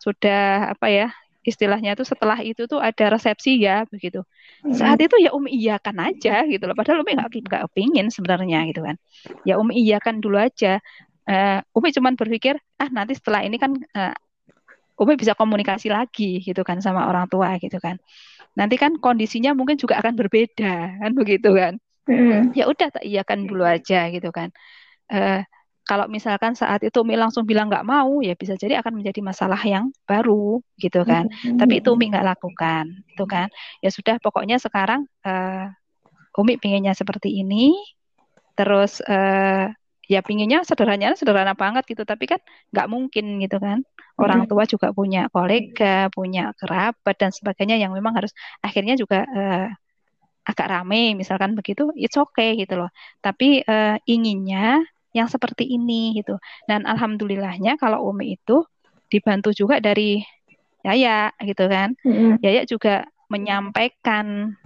sudah 0.00 0.72
apa 0.72 0.86
ya 0.88 1.08
istilahnya 1.42 1.98
itu 1.98 2.06
setelah 2.06 2.38
itu 2.40 2.70
tuh 2.70 2.78
ada 2.78 3.18
resepsi 3.18 3.58
ya 3.58 3.82
begitu. 3.90 4.22
Saat 4.70 5.02
itu 5.02 5.18
ya 5.18 5.34
Umi 5.34 5.50
iyakan 5.58 6.14
aja 6.14 6.46
gitu 6.46 6.62
loh. 6.64 6.74
Padahal 6.78 7.02
Umi 7.02 7.18
nggak 7.18 7.30
nggak 7.30 7.64
pingin 7.74 8.08
sebenarnya 8.14 8.62
gitu 8.70 8.86
kan. 8.86 8.96
Ya 9.42 9.58
Umi 9.58 9.74
iyakan 9.82 10.22
dulu 10.22 10.38
aja. 10.38 10.78
Uh, 11.22 11.62
Umi 11.74 11.94
cuman 11.94 12.14
berpikir 12.18 12.58
ah 12.78 12.90
nanti 12.90 13.14
setelah 13.14 13.46
ini 13.46 13.58
kan 13.58 13.74
uh, 13.74 14.14
Umi 15.02 15.18
bisa 15.18 15.34
komunikasi 15.34 15.90
lagi 15.90 16.38
gitu 16.42 16.62
kan 16.62 16.78
sama 16.78 17.10
orang 17.10 17.26
tua 17.26 17.58
gitu 17.58 17.82
kan. 17.82 17.98
Nanti 18.54 18.78
kan 18.78 18.98
kondisinya 19.02 19.50
mungkin 19.56 19.80
juga 19.80 19.98
akan 19.98 20.14
berbeda 20.14 21.02
kan 21.02 21.10
begitu 21.14 21.50
kan. 21.58 21.74
Mm. 22.06 22.54
Ya 22.54 22.66
udah 22.66 22.88
tak 22.90 23.04
iyakan 23.06 23.50
dulu 23.50 23.66
aja 23.66 24.10
gitu 24.14 24.30
kan. 24.30 24.54
Uh, 25.10 25.42
kalau 25.92 26.08
misalkan 26.08 26.56
saat 26.56 26.80
itu 26.80 27.04
Umi 27.04 27.20
langsung 27.20 27.44
bilang 27.44 27.68
nggak 27.68 27.84
mau, 27.84 28.24
ya 28.24 28.32
bisa 28.32 28.56
jadi 28.56 28.80
akan 28.80 29.04
menjadi 29.04 29.20
masalah 29.20 29.60
yang 29.60 29.92
baru, 30.08 30.64
gitu 30.80 31.04
kan. 31.04 31.28
Mm-hmm. 31.28 31.60
Tapi 31.60 31.84
itu 31.84 31.92
Umi 31.92 32.08
nggak 32.08 32.24
lakukan, 32.32 33.04
itu 33.12 33.24
kan. 33.28 33.52
Ya 33.84 33.92
sudah, 33.92 34.16
pokoknya 34.16 34.56
sekarang 34.56 35.04
uh, 35.28 35.68
Umi 36.40 36.56
pinginnya 36.56 36.96
seperti 36.96 37.44
ini, 37.44 37.76
terus 38.56 39.04
uh, 39.04 39.68
ya 40.08 40.20
pinginnya 40.24 40.64
sederhananya 40.64 41.12
sederhana 41.12 41.52
banget 41.52 41.84
gitu, 41.92 42.08
tapi 42.08 42.24
kan 42.24 42.40
nggak 42.72 42.88
mungkin 42.88 43.36
gitu 43.44 43.60
kan. 43.60 43.84
Orang 44.16 44.48
tua 44.48 44.64
juga 44.64 44.96
punya 44.96 45.28
kolega, 45.28 46.08
punya 46.08 46.56
kerabat 46.56 47.16
dan 47.20 47.36
sebagainya 47.36 47.76
yang 47.76 47.92
memang 47.92 48.16
harus 48.16 48.32
akhirnya 48.64 48.96
juga 48.96 49.28
uh, 49.28 49.68
agak 50.48 50.72
rame, 50.72 51.20
misalkan 51.20 51.52
begitu, 51.52 51.92
it's 52.00 52.16
okay 52.16 52.56
gitu 52.56 52.80
loh. 52.80 52.88
Tapi 53.20 53.60
uh, 53.60 54.00
inginnya 54.08 54.80
yang 55.12 55.28
seperti 55.28 55.68
ini 55.68 56.16
gitu. 56.18 56.40
Dan 56.66 56.88
alhamdulillahnya 56.88 57.76
kalau 57.76 58.08
Umi 58.08 58.36
itu 58.40 58.64
dibantu 59.12 59.52
juga 59.52 59.78
dari 59.78 60.24
Yaya 60.82 61.30
gitu 61.44 61.68
kan. 61.68 61.94
Mm-hmm. 62.02 62.42
Yaya 62.42 62.62
juga 62.66 63.06
menyampaikan 63.30 64.56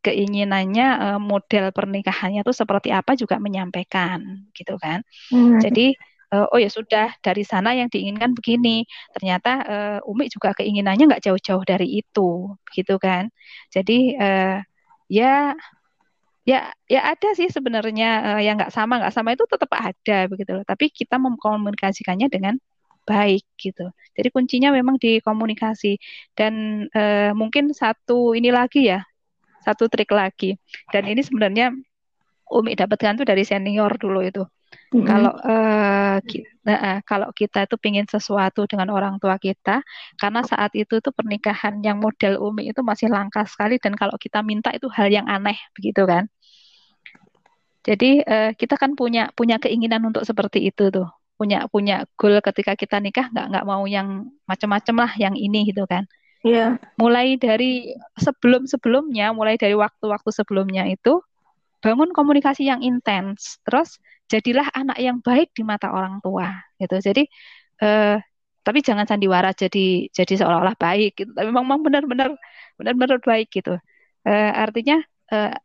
keinginannya 0.00 0.88
uh, 0.96 1.20
model 1.20 1.70
pernikahannya 1.76 2.40
itu 2.40 2.54
seperti 2.56 2.88
apa 2.88 3.12
juga 3.18 3.36
menyampaikan 3.36 4.48
gitu 4.56 4.80
kan. 4.80 5.04
Mm-hmm. 5.28 5.60
Jadi 5.60 5.86
uh, 6.32 6.46
oh 6.48 6.58
ya 6.58 6.70
sudah 6.72 7.12
dari 7.20 7.44
sana 7.44 7.76
yang 7.76 7.92
diinginkan 7.92 8.32
begini. 8.32 8.88
Ternyata 9.12 9.52
uh, 9.66 10.08
Umi 10.08 10.32
juga 10.32 10.56
keinginannya 10.56 11.10
nggak 11.10 11.24
jauh-jauh 11.28 11.66
dari 11.66 12.00
itu 12.00 12.56
gitu 12.72 12.96
kan. 12.96 13.28
Jadi 13.68 14.16
uh, 14.16 14.64
ya 15.10 15.52
ya 16.50 16.60
ya 16.90 17.00
ada 17.12 17.28
sih 17.38 17.48
sebenarnya 17.56 18.10
uh, 18.34 18.40
yang 18.42 18.58
nggak 18.58 18.72
sama 18.74 18.98
nggak 18.98 19.14
sama 19.14 19.28
itu 19.36 19.44
tetap 19.46 19.70
ada 19.70 20.18
begitu 20.30 20.50
loh. 20.56 20.66
Tapi 20.66 20.90
kita 20.90 21.16
mengkomunikasikannya 21.22 22.28
dengan 22.34 22.54
baik 23.06 23.46
gitu. 23.58 23.86
Jadi 24.16 24.28
kuncinya 24.34 24.70
memang 24.74 24.96
di 24.98 25.22
komunikasi. 25.22 25.98
Dan 26.38 26.86
uh, 26.90 27.30
mungkin 27.40 27.70
satu 27.70 28.34
ini 28.38 28.50
lagi 28.50 28.90
ya 28.90 29.00
satu 29.66 29.86
trik 29.92 30.10
lagi. 30.10 30.56
Dan 30.92 31.06
ini 31.06 31.20
sebenarnya 31.22 31.72
Umi 32.50 32.74
dapatkan 32.74 33.22
tuh 33.22 33.26
dari 33.26 33.46
senior 33.46 33.94
dulu 33.94 34.20
itu. 34.26 34.42
Mm-hmm. 34.90 35.06
Kalau 35.06 35.32
uh, 35.46 36.18
kita, 36.26 36.74
uh, 36.74 36.98
kalau 37.06 37.30
kita 37.30 37.62
itu 37.66 37.76
pingin 37.78 38.06
sesuatu 38.10 38.66
dengan 38.66 38.90
orang 38.90 39.22
tua 39.22 39.38
kita, 39.38 39.86
karena 40.18 40.42
saat 40.42 40.74
itu 40.74 40.98
tuh 40.98 41.14
pernikahan 41.14 41.78
yang 41.82 42.02
model 42.02 42.42
umi 42.42 42.74
itu 42.74 42.82
masih 42.82 43.06
langka 43.06 43.46
sekali. 43.46 43.78
Dan 43.78 43.94
kalau 43.94 44.18
kita 44.18 44.42
minta 44.42 44.74
itu 44.74 44.90
hal 44.90 45.10
yang 45.10 45.30
aneh 45.30 45.54
begitu 45.78 46.02
kan. 46.06 46.26
Jadi 47.80 48.20
uh, 48.20 48.52
kita 48.52 48.76
kan 48.76 48.92
punya 48.92 49.32
punya 49.32 49.56
keinginan 49.56 50.04
untuk 50.04 50.22
seperti 50.28 50.68
itu 50.68 50.92
tuh, 50.92 51.08
punya 51.40 51.64
punya 51.72 52.04
goal 52.20 52.36
ketika 52.44 52.76
kita 52.76 53.00
nikah 53.00 53.32
nggak 53.32 53.46
nggak 53.56 53.64
mau 53.64 53.88
yang 53.88 54.28
macam-macam 54.44 55.08
lah 55.08 55.12
yang 55.16 55.32
ini 55.32 55.72
gitu 55.72 55.88
kan. 55.88 56.04
Iya. 56.44 56.76
Yeah. 56.76 56.96
Mulai 57.00 57.40
dari 57.40 57.96
sebelum 58.20 58.68
sebelumnya, 58.68 59.32
mulai 59.32 59.56
dari 59.56 59.72
waktu-waktu 59.76 60.30
sebelumnya 60.32 60.84
itu 60.88 61.24
bangun 61.80 62.12
komunikasi 62.12 62.68
yang 62.68 62.84
intens, 62.84 63.56
terus 63.64 63.96
jadilah 64.28 64.68
anak 64.76 65.00
yang 65.00 65.18
baik 65.24 65.50
di 65.56 65.64
mata 65.64 65.88
orang 65.88 66.20
tua 66.20 66.52
gitu. 66.76 67.00
Jadi 67.00 67.24
uh, 67.80 68.20
tapi 68.60 68.84
jangan 68.84 69.08
sandiwara 69.08 69.56
jadi 69.56 70.12
jadi 70.12 70.32
seolah-olah 70.44 70.76
baik 70.76 71.12
gitu. 71.16 71.30
Tapi 71.32 71.48
memang 71.48 71.80
benar-benar 71.80 72.36
benar-benar 72.76 73.18
baik 73.24 73.48
gitu. 73.48 73.80
Uh, 74.28 74.52
artinya 74.52 75.00
uh, 75.32 75.56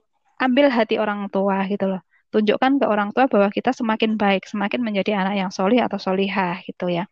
ambil 0.41 0.67
hati 0.71 0.99
orang 0.99 1.27
tua 1.31 1.63
gitu 1.67 1.87
loh. 1.91 2.01
Tunjukkan 2.33 2.83
ke 2.83 2.85
orang 2.85 3.09
tua 3.15 3.31
bahwa 3.31 3.47
kita 3.47 3.71
semakin 3.71 4.19
baik 4.19 4.43
semakin 4.49 4.83
menjadi 4.83 5.15
anak 5.23 5.35
yang 5.39 5.51
solih 5.51 5.79
atau 5.83 5.95
solihah 5.95 6.59
gitu 6.67 6.91
ya. 6.91 7.07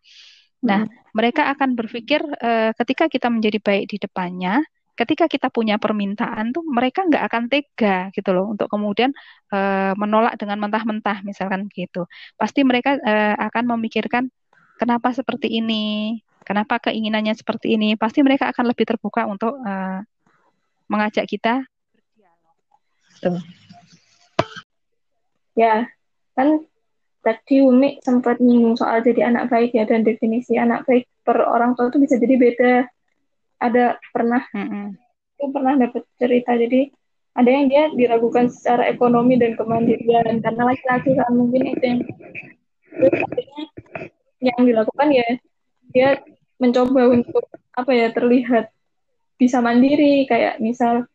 Nah 0.64 0.84
hmm. 0.84 1.12
mereka 1.16 1.48
akan 1.52 1.76
berpikir 1.76 2.20
uh, 2.20 2.72
ketika 2.76 3.08
kita 3.08 3.28
menjadi 3.32 3.58
baik 3.60 3.84
di 3.88 3.96
depannya 4.00 4.64
ketika 4.94 5.26
kita 5.26 5.50
punya 5.50 5.76
permintaan 5.76 6.54
tuh 6.54 6.62
mereka 6.62 7.02
nggak 7.02 7.24
akan 7.26 7.42
tega 7.50 8.14
gitu 8.14 8.30
loh 8.30 8.54
untuk 8.54 8.70
kemudian 8.70 9.10
uh, 9.50 9.92
menolak 9.98 10.38
dengan 10.38 10.62
mentah-mentah 10.62 11.26
misalkan 11.26 11.66
gitu. 11.74 12.06
Pasti 12.38 12.62
mereka 12.62 12.94
uh, 13.02 13.34
akan 13.50 13.74
memikirkan 13.74 14.30
kenapa 14.78 15.10
seperti 15.10 15.50
ini? 15.50 16.18
Kenapa 16.46 16.78
keinginannya 16.78 17.34
seperti 17.34 17.74
ini? 17.74 17.98
Pasti 17.98 18.22
mereka 18.22 18.52
akan 18.54 18.70
lebih 18.70 18.86
terbuka 18.86 19.26
untuk 19.26 19.58
uh, 19.58 19.98
mengajak 20.86 21.26
kita 21.26 21.66
Tuh. 23.24 23.40
Ya, 25.56 25.88
kan 26.36 26.68
tadi 27.24 27.64
Umi 27.64 28.04
sempat 28.04 28.36
nyinggung 28.36 28.76
soal 28.76 29.00
jadi 29.00 29.32
anak 29.32 29.48
baik 29.48 29.72
ya 29.72 29.88
dan 29.88 30.04
definisi 30.04 30.60
anak 30.60 30.84
baik 30.84 31.08
per 31.24 31.40
orang 31.40 31.72
tua 31.72 31.88
itu 31.88 31.96
bisa 31.96 32.20
jadi 32.20 32.36
beda. 32.36 32.74
Ada 33.64 33.96
pernah 34.12 34.44
mm 34.52 34.66
-hmm. 34.68 34.86
itu 35.40 35.44
pernah 35.48 35.74
dapat 35.80 36.02
cerita 36.20 36.52
jadi 36.52 36.92
ada 37.34 37.50
yang 37.50 37.66
dia 37.66 37.90
diragukan 37.90 38.46
secara 38.46 38.86
ekonomi 38.86 39.34
dan 39.34 39.58
kemandirian 39.58 40.38
karena 40.38 40.62
laki-laki 40.70 41.18
kan 41.18 41.32
mungkin 41.34 41.62
itu 41.74 41.82
yang 41.82 42.00
yang 44.38 44.60
dilakukan 44.62 45.08
ya 45.10 45.26
dia 45.90 46.08
mencoba 46.62 47.10
untuk 47.10 47.42
apa 47.74 47.90
ya 47.90 48.14
terlihat 48.14 48.70
bisa 49.34 49.58
mandiri 49.58 50.30
kayak 50.30 50.62
misal 50.62 51.10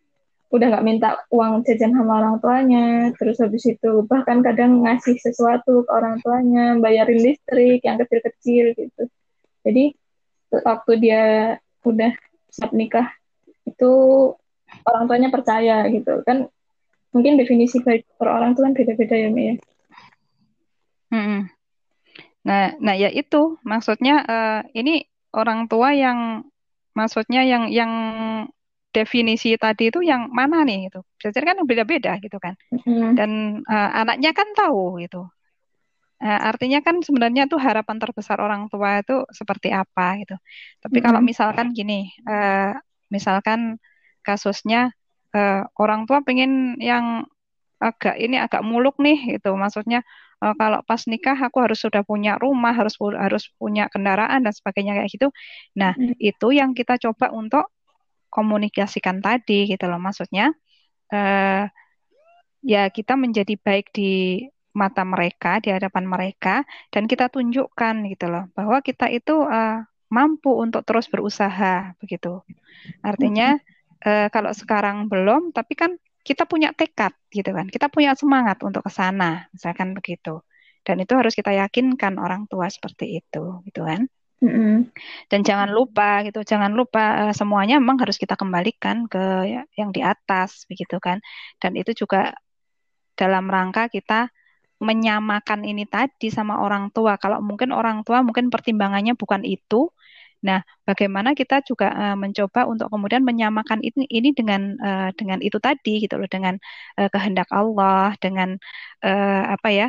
udah 0.50 0.66
nggak 0.74 0.86
minta 0.86 1.10
uang 1.30 1.62
jajan 1.62 1.94
sama 1.94 2.26
orang 2.26 2.42
tuanya 2.42 3.14
terus 3.16 3.38
habis 3.38 3.70
itu 3.70 4.02
bahkan 4.10 4.42
kadang 4.42 4.82
ngasih 4.82 5.22
sesuatu 5.22 5.86
ke 5.86 5.92
orang 5.94 6.18
tuanya 6.26 6.74
bayarin 6.82 7.22
listrik 7.22 7.86
yang 7.86 8.02
kecil-kecil 8.02 8.74
gitu 8.74 9.04
jadi 9.62 9.94
waktu 10.50 10.92
dia 10.98 11.24
udah 11.86 12.12
siap 12.50 12.74
nikah 12.74 13.14
itu 13.70 13.92
orang 14.90 15.06
tuanya 15.06 15.30
percaya 15.30 15.86
gitu 15.94 16.26
kan 16.26 16.50
mungkin 17.14 17.38
definisi 17.38 17.82
baik 17.82 18.06
per 18.18 18.30
orang 18.30 18.54
tuh 18.54 18.66
kan 18.70 18.74
beda-beda 18.78 19.16
ya 19.18 19.30
Mia. 19.34 19.54
Hmm. 21.10 21.50
Nah, 22.46 22.78
nah 22.78 22.94
ya 22.94 23.10
itu 23.10 23.58
maksudnya 23.66 24.22
uh, 24.26 24.62
ini 24.78 25.10
orang 25.34 25.66
tua 25.66 25.94
yang 25.94 26.46
maksudnya 26.94 27.42
yang 27.46 27.70
yang 27.74 27.92
definisi 28.90 29.54
tadi 29.56 29.94
itu 29.94 30.02
yang 30.02 30.34
mana 30.34 30.66
nih 30.66 30.90
itu 30.90 31.00
belajar 31.22 31.42
kan 31.46 31.58
beda-beda 31.66 32.12
gitu 32.18 32.38
kan 32.42 32.58
mm-hmm. 32.74 33.14
dan 33.14 33.32
uh, 33.70 33.90
anaknya 34.02 34.34
kan 34.34 34.50
tahu 34.58 34.98
gitu 35.06 35.30
uh, 36.26 36.40
artinya 36.50 36.82
kan 36.82 37.06
sebenarnya 37.06 37.46
tuh 37.46 37.62
harapan 37.62 38.02
terbesar 38.02 38.42
orang 38.42 38.66
tua 38.68 39.06
itu 39.06 39.22
seperti 39.30 39.70
apa 39.70 40.18
gitu 40.26 40.36
tapi 40.82 40.98
mm-hmm. 41.00 41.06
kalau 41.06 41.22
misalkan 41.22 41.68
gini 41.70 42.10
uh, 42.26 42.74
misalkan 43.14 43.78
kasusnya 44.26 44.90
uh, 45.38 45.70
orang 45.78 46.10
tua 46.10 46.26
pengen 46.26 46.82
yang 46.82 47.30
agak 47.80 48.20
ini 48.20 48.36
agak 48.42 48.66
muluk 48.66 48.98
nih 49.00 49.40
gitu 49.40 49.56
maksudnya 49.56 50.04
uh, 50.44 50.52
kalau 50.58 50.84
pas 50.84 51.00
nikah 51.06 51.38
aku 51.38 51.64
harus 51.64 51.80
sudah 51.80 52.04
punya 52.04 52.36
rumah 52.42 52.76
harus 52.76 52.98
harus 53.00 53.54
punya 53.56 53.88
kendaraan 53.88 54.44
dan 54.44 54.52
sebagainya 54.52 55.00
kayak 55.00 55.10
gitu 55.14 55.28
nah 55.78 55.96
hmm. 55.96 56.18
itu 56.20 56.48
yang 56.52 56.76
kita 56.76 57.00
coba 57.00 57.32
untuk 57.32 57.70
komunikasikan 58.30 59.20
tadi 59.20 59.70
gitu 59.70 59.86
loh. 59.90 60.00
Maksudnya 60.02 60.54
uh, 61.14 61.66
ya 62.64 62.84
kita 62.90 63.14
menjadi 63.20 63.54
baik 63.60 63.92
di 63.92 64.46
mata 64.74 65.02
mereka 65.02 65.58
di 65.60 65.74
hadapan 65.74 66.06
mereka 66.06 66.62
dan 66.94 67.10
kita 67.10 67.28
tunjukkan 67.28 67.96
gitu 68.14 68.26
loh 68.30 68.48
bahwa 68.54 68.80
kita 68.86 69.10
itu 69.10 69.44
uh, 69.44 69.82
mampu 70.14 70.54
untuk 70.56 70.86
terus 70.86 71.10
berusaha 71.10 71.98
begitu. 72.02 72.42
Artinya 73.02 73.58
uh, 74.06 74.28
kalau 74.32 74.54
sekarang 74.54 75.10
belum 75.12 75.52
tapi 75.52 75.74
kan 75.76 75.98
kita 76.24 76.46
punya 76.46 76.72
tekad 76.78 77.14
gitu 77.34 77.50
kan. 77.52 77.68
Kita 77.68 77.90
punya 77.90 78.14
semangat 78.14 78.62
untuk 78.62 78.86
ke 78.86 78.92
sana 78.94 79.50
misalkan 79.54 79.98
begitu. 79.98 80.42
Dan 80.86 81.02
itu 81.04 81.14
harus 81.18 81.36
kita 81.36 81.52
yakinkan 81.54 82.18
orang 82.18 82.48
tua 82.48 82.72
seperti 82.72 83.20
itu 83.20 83.62
gitu 83.68 83.84
kan 83.84 84.08
Mm-hmm. 84.40 84.96
Dan 85.28 85.40
jangan 85.44 85.70
lupa 85.76 86.24
gitu, 86.24 86.40
jangan 86.48 86.72
lupa 86.72 87.28
uh, 87.28 87.34
semuanya 87.36 87.76
memang 87.84 88.00
harus 88.00 88.16
kita 88.16 88.40
kembalikan 88.40 89.04
ke 89.12 89.20
ya, 89.52 89.62
yang 89.76 89.92
di 89.92 90.00
atas 90.00 90.64
begitu 90.72 90.96
kan. 91.04 91.20
Dan 91.60 91.76
itu 91.76 91.92
juga 91.92 92.32
dalam 93.20 93.52
rangka 93.52 93.92
kita 93.92 94.32
menyamakan 94.80 95.68
ini 95.68 95.84
tadi 95.84 96.32
sama 96.32 96.64
orang 96.64 96.88
tua. 96.96 97.20
Kalau 97.20 97.44
mungkin 97.44 97.76
orang 97.76 98.08
tua 98.08 98.24
mungkin 98.24 98.48
pertimbangannya 98.48 99.14
bukan 99.20 99.44
itu. 99.44 99.92
Nah, 100.40 100.64
bagaimana 100.88 101.36
kita 101.36 101.60
juga 101.68 101.92
uh, 101.92 102.16
mencoba 102.16 102.64
untuk 102.64 102.88
kemudian 102.88 103.28
menyamakan 103.28 103.84
ini 103.84 104.08
ini 104.08 104.32
dengan 104.32 104.80
uh, 104.80 105.12
dengan 105.20 105.44
itu 105.44 105.60
tadi 105.60 106.00
gitu 106.00 106.16
loh, 106.16 106.32
dengan 106.32 106.56
uh, 106.96 107.10
kehendak 107.12 107.52
Allah, 107.52 108.16
dengan 108.24 108.56
uh, 109.04 109.44
apa 109.52 109.68
ya? 109.68 109.88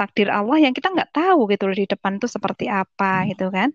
Takdir 0.00 0.32
Allah 0.32 0.56
yang 0.56 0.72
kita 0.72 0.88
nggak 0.88 1.12
tahu 1.12 1.44
gitu 1.52 1.68
loh 1.68 1.76
di 1.76 1.84
depan 1.84 2.16
itu 2.16 2.24
seperti 2.24 2.72
apa 2.72 3.28
gitu 3.28 3.52
kan. 3.52 3.68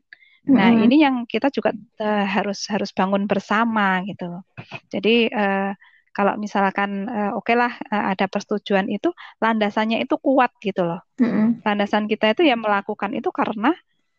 Nah, 0.45 0.69
mm-hmm. 0.69 0.85
ini 0.85 0.95
yang 1.01 1.15
kita 1.25 1.49
juga 1.53 1.73
uh, 2.01 2.25
harus 2.25 2.65
harus 2.69 2.89
bangun 2.93 3.25
bersama 3.29 4.01
gitu. 4.05 4.41
Jadi 4.89 5.29
uh, 5.29 5.73
kalau 6.13 6.37
misalkan 6.37 7.09
uh, 7.09 7.33
oke 7.37 7.49
okay 7.49 7.55
lah 7.57 7.73
uh, 7.89 8.13
ada 8.13 8.29
persetujuan 8.29 8.89
itu 8.89 9.09
landasannya 9.41 10.01
itu 10.05 10.17
kuat 10.21 10.53
gitu 10.61 10.85
loh. 10.85 11.01
Mm-hmm. 11.21 11.65
Landasan 11.65 12.05
kita 12.09 12.33
itu 12.33 12.45
ya 12.45 12.57
melakukan 12.57 13.13
itu 13.17 13.29
karena 13.33 13.73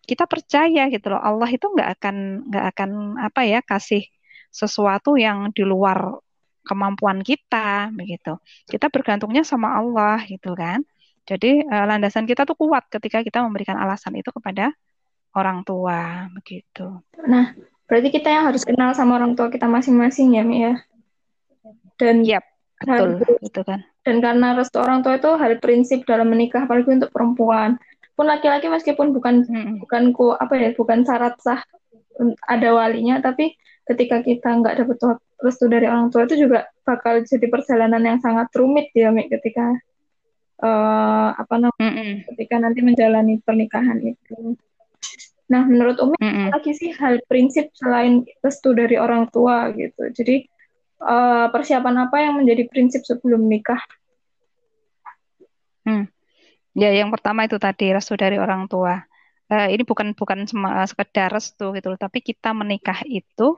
kita 0.06 0.26
percaya 0.26 0.90
gitu 0.90 1.06
loh. 1.10 1.22
Allah 1.22 1.50
itu 1.50 1.66
nggak 1.66 1.88
akan 1.98 2.16
nggak 2.50 2.64
akan 2.74 2.90
apa 3.22 3.40
ya 3.46 3.60
kasih 3.62 4.06
sesuatu 4.50 5.14
yang 5.18 5.54
di 5.54 5.62
luar 5.62 6.18
kemampuan 6.66 7.22
kita 7.22 7.94
begitu. 7.94 8.34
Kita 8.66 8.90
bergantungnya 8.90 9.46
sama 9.46 9.78
Allah 9.78 10.18
gitu 10.26 10.58
kan. 10.58 10.82
Jadi 11.26 11.66
uh, 11.66 11.84
landasan 11.90 12.24
kita 12.24 12.46
tuh 12.46 12.54
kuat 12.54 12.86
ketika 12.86 13.20
kita 13.26 13.42
memberikan 13.42 13.74
alasan 13.74 14.14
itu 14.14 14.30
kepada 14.30 14.70
orang 15.34 15.66
tua, 15.66 16.30
begitu. 16.32 17.02
Nah, 17.26 17.52
berarti 17.84 18.08
kita 18.14 18.30
yang 18.30 18.48
harus 18.48 18.64
kenal 18.64 18.94
sama 18.96 19.20
orang 19.20 19.34
tua 19.34 19.50
kita 19.50 19.66
masing-masing 19.68 20.38
ya, 20.38 20.42
Mi 20.46 20.64
ya. 20.64 20.74
Dan 22.00 22.24
yep, 22.24 22.46
betul, 22.80 23.20
harus, 23.20 23.42
itu 23.42 23.60
kan. 23.66 23.84
Dan 24.06 24.22
karena 24.22 24.54
restu 24.54 24.78
orang 24.78 25.02
tua 25.02 25.18
itu 25.18 25.28
hal 25.34 25.58
prinsip 25.58 26.06
dalam 26.06 26.30
menikah, 26.30 26.64
apalagi 26.64 26.88
untuk 26.94 27.12
perempuan. 27.12 27.76
Pun 28.16 28.24
laki-laki 28.30 28.72
meskipun 28.72 29.12
bukan 29.12 29.44
hmm. 29.44 29.74
bukan 29.84 30.14
ku 30.16 30.32
apa 30.32 30.54
ya, 30.56 30.70
bukan 30.72 31.04
syarat 31.04 31.36
sah 31.42 31.60
ada 32.48 32.68
walinya, 32.72 33.20
tapi 33.20 33.52
ketika 33.84 34.24
kita 34.24 34.48
nggak 34.62 34.80
dapat 34.80 35.20
restu 35.36 35.68
dari 35.68 35.84
orang 35.84 36.08
tua 36.08 36.24
itu 36.24 36.48
juga 36.48 36.64
bakal 36.80 37.20
jadi 37.20 37.44
perjalanan 37.52 38.00
yang 38.00 38.18
sangat 38.24 38.48
rumit 38.56 38.88
ya, 38.96 39.12
Mi, 39.12 39.28
ketika 39.28 39.76
uh, 40.62 41.30
apa 41.36 41.54
namanya 41.60 41.80
mm 41.82 41.92
-mm. 41.92 42.12
ketika 42.32 42.56
nanti 42.60 42.80
menjalani 42.80 43.34
pernikahan 43.44 43.98
itu. 44.00 44.56
Nah, 45.46 45.62
menurut 45.62 45.96
Umi 46.02 46.18
mm 46.18 46.32
-mm. 46.32 46.46
lagi 46.50 46.72
sih 46.74 46.90
hal 46.96 47.22
prinsip 47.30 47.70
selain 47.76 48.26
restu 48.42 48.74
dari 48.74 48.98
orang 48.98 49.30
tua 49.30 49.70
gitu. 49.76 50.10
Jadi 50.10 50.46
uh, 51.02 51.46
persiapan 51.52 52.08
apa 52.08 52.16
yang 52.24 52.40
menjadi 52.40 52.66
prinsip 52.66 53.06
sebelum 53.06 53.46
nikah? 53.46 53.80
Hmm. 55.86 56.10
Ya, 56.76 56.92
yang 56.92 57.14
pertama 57.14 57.46
itu 57.46 57.56
tadi 57.56 57.94
restu 57.94 58.18
dari 58.18 58.36
orang 58.36 58.66
tua. 58.66 59.00
Uh, 59.46 59.70
ini 59.70 59.86
bukan 59.86 60.10
bukan 60.18 60.42
sekedar 60.90 61.30
restu 61.30 61.70
gitu, 61.78 61.94
tapi 61.94 62.18
kita 62.18 62.50
menikah 62.50 62.98
itu 63.06 63.54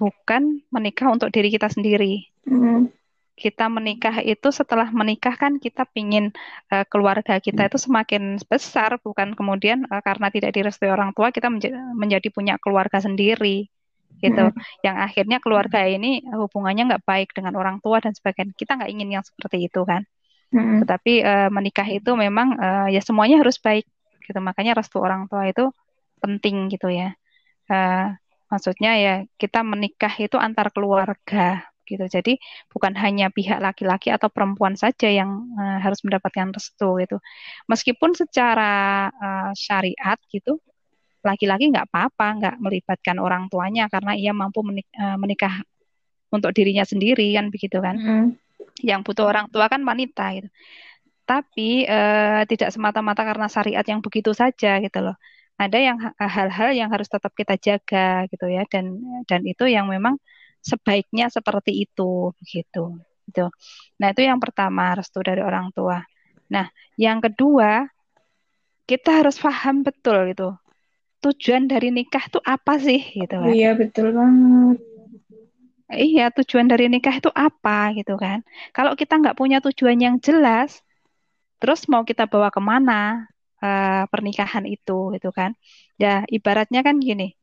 bukan 0.00 0.64
menikah 0.72 1.12
untuk 1.12 1.28
diri 1.28 1.52
kita 1.52 1.68
sendiri. 1.68 2.24
Mm 2.48 2.99
kita 3.40 3.72
menikah 3.72 4.20
itu 4.20 4.52
setelah 4.52 4.92
menikah 4.92 5.32
kan 5.32 5.56
kita 5.56 5.88
pingin 5.88 6.28
uh, 6.68 6.84
keluarga 6.84 7.40
kita 7.40 7.72
itu 7.72 7.80
semakin 7.80 8.36
besar 8.44 9.00
bukan 9.00 9.32
kemudian 9.32 9.88
uh, 9.88 10.04
karena 10.04 10.28
tidak 10.28 10.52
direstui 10.52 10.92
orang 10.92 11.16
tua 11.16 11.32
kita 11.32 11.48
menjadi, 11.48 11.80
menjadi 11.96 12.28
punya 12.28 12.54
keluarga 12.60 13.00
sendiri 13.00 13.72
gitu. 14.20 14.52
Hmm. 14.52 14.60
yang 14.84 15.00
akhirnya 15.00 15.40
keluarga 15.40 15.80
ini 15.88 16.20
hubungannya 16.28 16.92
nggak 16.92 17.04
baik 17.08 17.32
dengan 17.32 17.56
orang 17.56 17.80
tua 17.80 18.04
dan 18.04 18.12
sebagainya. 18.12 18.52
Kita 18.52 18.76
nggak 18.76 18.90
ingin 18.92 19.08
yang 19.08 19.24
seperti 19.24 19.66
itu 19.72 19.82
kan. 19.88 20.04
Hmm. 20.50 20.82
tetapi 20.82 21.22
uh, 21.22 21.46
menikah 21.46 21.86
itu 21.86 22.10
memang 22.18 22.58
uh, 22.58 22.90
ya 22.90 22.98
semuanya 22.98 23.38
harus 23.38 23.62
baik 23.62 23.86
gitu. 24.26 24.38
Makanya 24.42 24.74
restu 24.74 24.98
orang 24.98 25.30
tua 25.30 25.46
itu 25.46 25.70
penting 26.18 26.66
gitu 26.68 26.90
ya. 26.90 27.14
Uh, 27.70 28.18
maksudnya 28.50 28.98
ya 28.98 29.14
kita 29.38 29.62
menikah 29.62 30.10
itu 30.18 30.34
antar 30.34 30.74
keluarga 30.74 31.69
gitu. 31.90 32.06
Jadi 32.06 32.38
bukan 32.70 32.94
hanya 32.94 33.34
pihak 33.34 33.58
laki-laki 33.58 34.14
atau 34.14 34.30
perempuan 34.30 34.78
saja 34.78 35.10
yang 35.10 35.50
uh, 35.58 35.78
harus 35.82 36.00
mendapatkan 36.06 36.54
restu 36.54 37.02
gitu. 37.02 37.18
Meskipun 37.66 38.14
secara 38.14 39.08
uh, 39.10 39.50
syariat 39.58 40.18
gitu 40.30 40.62
laki-laki 41.20 41.68
nggak 41.68 41.92
apa-apa 41.92 42.26
nggak 42.40 42.56
melibatkan 42.64 43.20
orang 43.20 43.52
tuanya 43.52 43.92
karena 43.92 44.16
ia 44.16 44.32
mampu 44.32 44.64
menik 44.64 44.88
uh, 44.96 45.20
menikah 45.20 45.60
untuk 46.32 46.54
dirinya 46.56 46.86
sendiri 46.86 47.34
kan 47.34 47.50
begitu 47.50 47.82
kan. 47.82 47.96
Mm. 47.98 48.26
Yang 48.80 49.00
butuh 49.10 49.26
orang 49.28 49.50
tua 49.50 49.66
kan 49.66 49.82
wanita 49.82 50.38
gitu. 50.38 50.48
Tapi 51.26 51.84
uh, 51.84 52.46
tidak 52.46 52.70
semata-mata 52.72 53.26
karena 53.26 53.50
syariat 53.50 53.84
yang 53.84 54.00
begitu 54.00 54.30
saja 54.32 54.78
gitu 54.78 55.00
loh 55.02 55.18
ada 55.60 55.76
yang 55.76 56.00
hal-hal 56.16 56.72
yang 56.72 56.88
harus 56.88 57.12
tetap 57.12 57.36
kita 57.36 57.60
jaga 57.60 58.24
gitu 58.32 58.48
ya 58.48 58.64
dan 58.64 58.96
dan 59.28 59.44
itu 59.44 59.68
yang 59.68 59.92
memang 59.92 60.16
sebaiknya 60.60 61.32
seperti 61.32 61.88
itu 61.88 62.32
begitu 62.36 63.00
gitu. 63.30 63.46
Nah, 64.02 64.06
itu 64.10 64.26
yang 64.26 64.42
pertama 64.42 64.98
restu 64.98 65.22
dari 65.22 65.40
orang 65.40 65.70
tua. 65.70 66.02
Nah, 66.50 66.66
yang 66.98 67.22
kedua 67.22 67.86
kita 68.90 69.22
harus 69.22 69.38
paham 69.38 69.86
betul 69.86 70.34
gitu. 70.34 70.50
Tujuan 71.22 71.70
dari 71.70 71.94
nikah 71.94 72.26
itu 72.26 72.42
apa 72.42 72.74
sih 72.82 72.98
gitu 73.14 73.38
kan. 73.38 73.54
Iya, 73.54 73.70
betul 73.78 74.10
banget. 74.10 74.78
Iya, 75.90 76.30
tujuan 76.34 76.66
dari 76.70 76.86
nikah 76.86 77.18
itu 77.18 77.30
apa 77.30 77.94
gitu 77.98 78.14
kan. 78.18 78.42
Kalau 78.74 78.94
kita 78.98 79.18
nggak 79.18 79.38
punya 79.38 79.58
tujuan 79.62 79.98
yang 79.98 80.16
jelas, 80.22 80.82
terus 81.62 81.86
mau 81.90 82.02
kita 82.06 82.30
bawa 82.30 82.48
ke 82.54 82.62
mana 82.62 83.26
uh, 83.62 84.06
pernikahan 84.10 84.64
itu 84.70 85.14
gitu 85.18 85.30
kan. 85.34 85.54
Ya, 85.98 86.24
ibaratnya 86.30 86.80
kan 86.86 87.02
gini, 87.02 87.34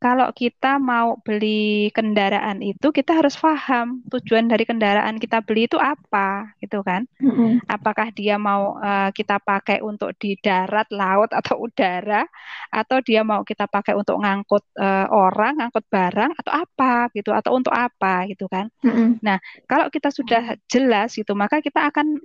kalau 0.00 0.32
kita 0.32 0.80
mau 0.80 1.20
beli 1.20 1.92
kendaraan 1.92 2.64
itu 2.64 2.88
kita 2.88 3.20
harus 3.20 3.36
paham 3.36 4.00
tujuan 4.08 4.48
dari 4.48 4.64
kendaraan 4.64 5.20
kita 5.20 5.44
beli 5.44 5.68
itu 5.68 5.76
apa 5.76 6.56
gitu 6.64 6.80
kan 6.80 7.04
mm-hmm. 7.20 7.68
apakah 7.68 8.08
dia 8.16 8.40
mau 8.40 8.80
uh, 8.80 9.12
kita 9.12 9.36
pakai 9.44 9.84
untuk 9.84 10.16
di 10.16 10.40
darat 10.40 10.88
laut 10.88 11.28
atau 11.36 11.60
udara 11.68 12.24
atau 12.72 13.04
dia 13.04 13.20
mau 13.20 13.44
kita 13.44 13.68
pakai 13.68 13.92
untuk 13.92 14.16
ngangkut 14.24 14.64
uh, 14.80 15.06
orang 15.12 15.60
ngangkut 15.60 15.84
barang 15.92 16.32
atau 16.32 16.52
apa 16.56 17.12
gitu 17.12 17.36
atau 17.36 17.60
untuk 17.60 17.76
apa 17.76 18.24
gitu 18.32 18.48
kan 18.48 18.72
mm-hmm. 18.80 19.20
nah 19.20 19.36
kalau 19.68 19.92
kita 19.92 20.08
sudah 20.08 20.56
jelas 20.64 21.12
gitu 21.12 21.36
maka 21.36 21.60
kita 21.60 21.92
akan 21.92 22.16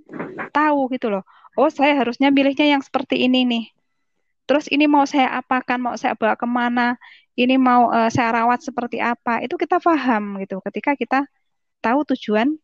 tahu 0.55 0.87
gitu 0.95 1.11
loh 1.11 1.27
oh 1.59 1.67
saya 1.67 1.99
harusnya 1.99 2.31
milihnya 2.31 2.79
yang 2.79 2.79
seperti 2.79 3.27
ini 3.27 3.43
nih 3.43 3.65
terus 4.47 4.71
ini 4.71 4.87
mau 4.87 5.03
saya 5.03 5.35
apakan 5.43 5.91
mau 5.91 5.95
saya 5.99 6.15
bawa 6.15 6.39
ke 6.39 6.47
mana 6.47 6.95
ini 7.35 7.55
mau 7.59 7.91
uh, 7.91 8.07
saya 8.07 8.31
rawat 8.43 8.63
seperti 8.63 9.03
apa 9.03 9.43
itu 9.43 9.59
kita 9.59 9.83
paham 9.83 10.39
gitu. 10.39 10.63
Ketika 10.63 10.95
kita 10.95 11.27
tahu 11.83 12.07
tujuan 12.15 12.55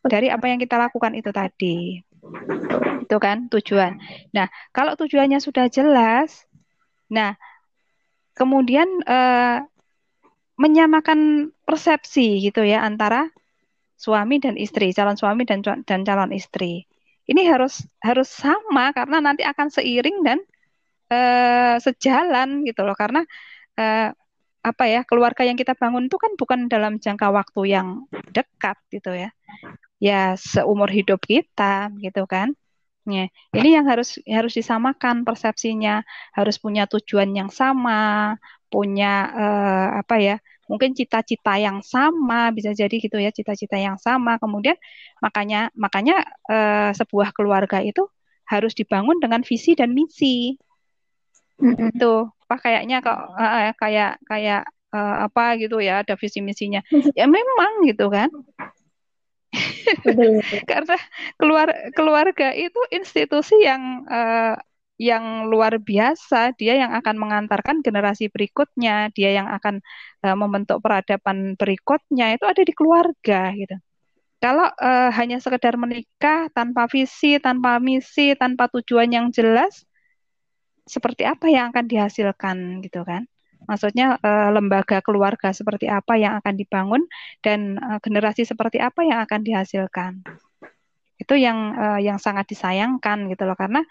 dari 0.00 0.32
apa 0.32 0.48
yang 0.48 0.58
kita 0.58 0.80
lakukan 0.80 1.12
itu 1.12 1.30
tadi. 1.30 2.00
Itu 3.04 3.16
kan 3.20 3.52
tujuan. 3.52 4.00
Nah 4.32 4.48
kalau 4.72 4.96
tujuannya 4.96 5.38
sudah 5.38 5.68
jelas 5.68 6.48
nah 7.10 7.34
kemudian 8.38 8.86
uh, 9.04 9.60
menyamakan 10.56 11.50
persepsi 11.66 12.40
gitu 12.40 12.62
ya 12.62 12.84
antara 12.86 13.28
suami 14.00 14.40
dan 14.40 14.56
istri 14.56 14.96
calon 14.96 15.16
suami 15.16 15.44
dan 15.44 15.60
dan 15.60 16.00
calon 16.04 16.32
istri. 16.32 16.88
Ini 17.28 17.46
harus 17.52 17.84
harus 18.00 18.32
sama 18.32 18.96
karena 18.96 19.20
nanti 19.20 19.44
akan 19.44 19.68
seiring 19.68 20.18
dan 20.24 20.38
uh, 21.12 21.76
sejalan 21.76 22.64
gitu 22.64 22.80
loh. 22.80 22.96
Karena 22.96 23.24
uh, 23.80 24.08
apa 24.60 24.84
ya 24.84 25.00
keluarga 25.08 25.40
yang 25.48 25.56
kita 25.56 25.72
bangun 25.72 26.12
itu 26.12 26.20
kan 26.20 26.36
bukan 26.36 26.68
dalam 26.68 27.00
jangka 27.00 27.32
waktu 27.32 27.60
yang 27.72 28.04
dekat 28.28 28.76
gitu 28.92 29.16
ya. 29.16 29.32
Ya 30.00 30.36
seumur 30.36 30.92
hidup 30.92 31.24
kita 31.24 31.88
gitu 31.96 32.28
kan. 32.28 32.52
Ya 33.08 33.32
ini 33.56 33.68
yang 33.80 33.88
harus 33.88 34.20
harus 34.28 34.52
disamakan 34.52 35.24
persepsinya. 35.24 36.04
Harus 36.36 36.60
punya 36.60 36.84
tujuan 36.84 37.32
yang 37.32 37.48
sama 37.48 38.36
punya 38.70 39.26
uh, 39.34 39.88
apa 39.98 40.22
ya 40.22 40.36
mungkin 40.70 40.94
cita-cita 40.94 41.58
yang 41.58 41.82
sama 41.82 42.54
bisa 42.54 42.70
jadi 42.70 42.94
gitu 43.02 43.18
ya 43.18 43.32
cita-cita 43.32 43.80
yang 43.80 43.96
sama. 43.96 44.36
Kemudian 44.36 44.76
makanya 45.24 45.72
makanya 45.74 46.22
uh, 46.46 46.92
sebuah 46.94 47.32
keluarga 47.32 47.80
itu 47.82 48.06
harus 48.46 48.74
dibangun 48.76 49.18
dengan 49.22 49.42
visi 49.46 49.74
dan 49.78 49.94
misi 49.96 50.58
mm-hmm. 51.60 51.94
itu 51.94 52.12
apa 52.50 52.56
kayaknya 52.58 52.96
kok 52.98 53.18
uh, 53.38 53.70
kayak 53.78 54.18
kayak 54.26 54.66
uh, 54.90 55.30
apa 55.30 55.54
gitu 55.62 55.78
ya 55.78 56.02
ada 56.02 56.18
visi 56.18 56.42
misinya. 56.42 56.82
Ya 57.18 57.26
memang 57.30 57.86
gitu 57.86 58.10
kan. 58.10 58.30
Karena 60.70 60.96
keluar 61.38 61.68
keluarga 61.94 62.54
itu 62.54 62.78
institusi 62.94 63.54
yang 63.62 64.06
uh, 64.06 64.54
yang 65.00 65.48
luar 65.48 65.80
biasa. 65.80 66.52
Dia 66.60 66.76
yang 66.76 66.92
akan 66.98 67.16
mengantarkan 67.16 67.80
generasi 67.80 68.28
berikutnya. 68.28 69.08
Dia 69.16 69.42
yang 69.42 69.48
akan 69.48 69.80
uh, 70.26 70.36
membentuk 70.36 70.82
peradaban 70.84 71.56
berikutnya. 71.56 72.36
Itu 72.36 72.44
ada 72.46 72.62
di 72.62 72.74
keluarga 72.76 73.50
gitu. 73.56 73.78
Kalau 74.40 74.72
uh, 74.72 75.10
hanya 75.12 75.36
sekedar 75.36 75.76
menikah 75.76 76.48
tanpa 76.56 76.88
visi 76.88 77.36
tanpa 77.36 77.76
misi 77.76 78.32
tanpa 78.40 78.72
tujuan 78.72 79.12
yang 79.12 79.28
jelas 79.28 79.84
seperti 80.90 81.22
apa 81.22 81.46
yang 81.46 81.70
akan 81.70 81.86
dihasilkan 81.86 82.82
gitu 82.82 83.06
kan? 83.06 83.30
Maksudnya 83.70 84.18
uh, 84.18 84.50
lembaga 84.50 84.98
keluarga 85.04 85.54
seperti 85.54 85.86
apa 85.86 86.16
yang 86.18 86.40
akan 86.42 86.54
dibangun 86.58 87.02
dan 87.44 87.78
uh, 87.78 88.02
generasi 88.02 88.42
seperti 88.42 88.82
apa 88.82 89.06
yang 89.06 89.22
akan 89.22 89.40
dihasilkan? 89.46 90.12
Itu 91.20 91.38
yang 91.38 91.78
uh, 91.78 92.00
yang 92.02 92.18
sangat 92.18 92.50
disayangkan 92.50 93.30
gitu 93.30 93.46
loh. 93.46 93.54
Karena 93.54 93.84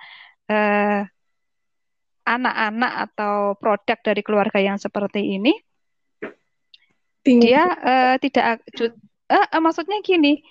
anak-anak 2.25 2.93
atau 3.05 3.53
produk 3.53 4.01
dari 4.01 4.25
keluarga 4.25 4.57
yang 4.57 4.81
seperti 4.81 5.37
ini 5.37 5.53
Bingung. 7.21 7.45
dia 7.45 7.69
tidak 8.17 8.65
maksudnya 9.61 10.01
gini 10.01 10.41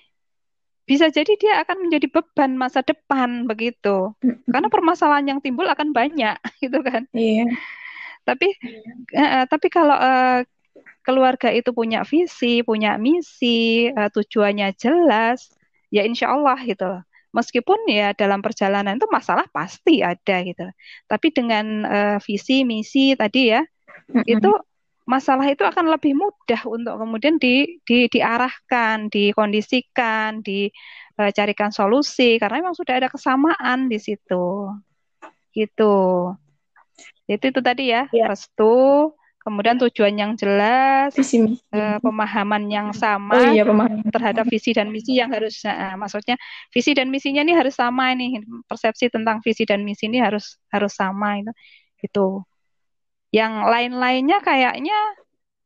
bisa 0.88 1.12
jadi 1.12 1.32
dia 1.36 1.60
akan 1.60 1.84
menjadi 1.84 2.08
beban 2.08 2.56
masa 2.56 2.80
depan 2.80 3.44
begitu. 3.44 4.16
Karena 4.48 4.72
permasalahan 4.72 5.36
yang 5.36 5.40
timbul 5.44 5.68
akan 5.68 5.92
banyak 5.92 6.40
gitu 6.64 6.80
kan. 6.80 7.04
Iya. 7.12 7.44
Tapi 8.24 8.48
uh, 9.12 9.44
tapi 9.44 9.68
kalau 9.68 9.94
uh, 9.94 10.40
keluarga 11.04 11.52
itu 11.52 11.76
punya 11.76 12.08
visi, 12.08 12.64
punya 12.64 12.96
misi, 12.96 13.92
uh, 13.92 14.08
tujuannya 14.08 14.72
jelas, 14.80 15.52
ya 15.92 16.04
insya 16.08 16.32
Allah 16.32 16.56
gitu 16.64 17.04
Meskipun 17.28 17.84
ya 17.92 18.16
dalam 18.16 18.40
perjalanan 18.40 18.96
itu 18.96 19.04
masalah 19.12 19.44
pasti 19.52 20.00
ada 20.00 20.40
gitu. 20.40 20.64
Tapi 21.04 21.28
dengan 21.28 21.84
uh, 21.84 22.16
visi, 22.24 22.64
misi 22.64 23.12
tadi 23.12 23.52
ya, 23.52 23.60
mm-hmm. 23.60 24.24
itu 24.24 24.50
masalah 25.08 25.48
itu 25.48 25.64
akan 25.64 25.88
lebih 25.88 26.12
mudah 26.12 26.60
untuk 26.68 27.00
kemudian 27.00 27.40
di, 27.40 27.80
di 27.88 28.12
diarahkan, 28.12 29.08
dikondisikan, 29.08 30.44
dicarikan 30.44 31.72
solusi 31.72 32.36
karena 32.36 32.60
memang 32.60 32.76
sudah 32.76 33.00
ada 33.00 33.08
kesamaan 33.08 33.88
di 33.88 33.96
situ. 33.96 34.68
Gitu. 35.56 35.96
Itu 37.24 37.44
itu 37.48 37.60
tadi 37.64 37.88
ya, 37.88 38.04
ya. 38.12 38.28
restu, 38.28 39.16
kemudian 39.40 39.80
tujuan 39.80 40.12
yang 40.12 40.32
jelas, 40.36 41.16
visi. 41.16 41.40
Uh, 41.72 41.96
pemahaman 42.04 42.68
yang 42.68 42.92
sama 42.92 43.32
oh, 43.32 43.52
iya, 43.56 43.64
pemahaman. 43.64 44.12
terhadap 44.12 44.44
visi 44.44 44.76
dan 44.76 44.92
misi 44.92 45.16
yang 45.16 45.32
harus, 45.32 45.64
uh, 45.64 45.96
maksudnya 45.96 46.36
visi 46.68 46.92
dan 46.92 47.08
misinya 47.08 47.40
ini 47.40 47.56
harus 47.56 47.72
sama 47.72 48.12
ini, 48.12 48.44
persepsi 48.68 49.08
tentang 49.08 49.40
visi 49.40 49.64
dan 49.64 49.88
misi 49.88 50.04
ini 50.04 50.20
harus 50.20 50.60
harus 50.68 50.92
sama 50.92 51.40
itu. 51.40 51.52
Itu 52.04 52.44
yang 53.38 53.62
lain-lainnya 53.62 54.38
kayaknya 54.42 54.98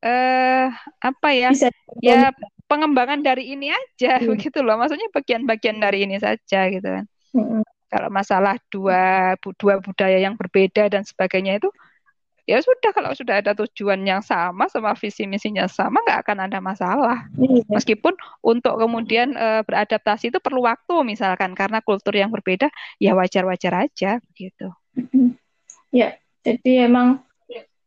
eh 0.04 0.68
apa 1.00 1.28
ya? 1.32 1.50
Bisa. 1.54 1.72
Ya 2.04 2.34
pengembangan 2.68 3.20
dari 3.24 3.52
ini 3.52 3.72
aja 3.72 4.20
hmm. 4.20 4.28
begitu 4.28 4.60
loh. 4.60 4.76
Maksudnya 4.76 5.08
bagian-bagian 5.12 5.78
dari 5.80 6.04
ini 6.04 6.20
saja 6.20 6.68
gitu 6.68 6.88
kan. 6.88 7.04
Hmm. 7.32 7.62
Kalau 7.88 8.08
masalah 8.08 8.56
dua 8.72 9.34
dua 9.40 9.80
budaya 9.80 10.20
yang 10.20 10.36
berbeda 10.36 10.88
dan 10.92 11.04
sebagainya 11.04 11.60
itu 11.60 11.68
ya 12.42 12.58
sudah 12.58 12.90
kalau 12.90 13.14
sudah 13.14 13.38
ada 13.38 13.54
tujuan 13.54 14.02
yang 14.02 14.18
sama 14.18 14.66
sama 14.66 14.98
visi 14.98 15.30
misinya 15.30 15.70
sama 15.70 16.02
nggak 16.02 16.26
akan 16.26 16.38
ada 16.50 16.58
masalah 16.58 17.30
iya. 17.38 17.62
meskipun 17.70 18.18
untuk 18.42 18.82
kemudian 18.82 19.38
e, 19.38 19.62
beradaptasi 19.62 20.34
itu 20.34 20.42
perlu 20.42 20.66
waktu 20.66 21.06
misalkan 21.06 21.54
karena 21.54 21.78
kultur 21.86 22.10
yang 22.10 22.34
berbeda 22.34 22.66
ya 22.98 23.14
wajar 23.14 23.46
wajar 23.46 23.86
aja 23.86 24.18
begitu 24.18 24.74
ya 25.94 26.18
jadi 26.42 26.90
emang 26.90 27.22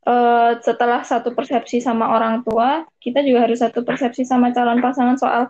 uh, 0.05 0.51
setelah 0.61 1.01
satu 1.01 1.33
persepsi 1.33 1.81
sama 1.81 2.13
orang 2.13 2.45
tua, 2.45 2.85
kita 3.01 3.25
juga 3.25 3.49
harus 3.49 3.59
satu 3.59 3.81
persepsi 3.81 4.23
sama 4.23 4.53
calon 4.53 4.79
pasangan 4.79 5.17
soal 5.17 5.43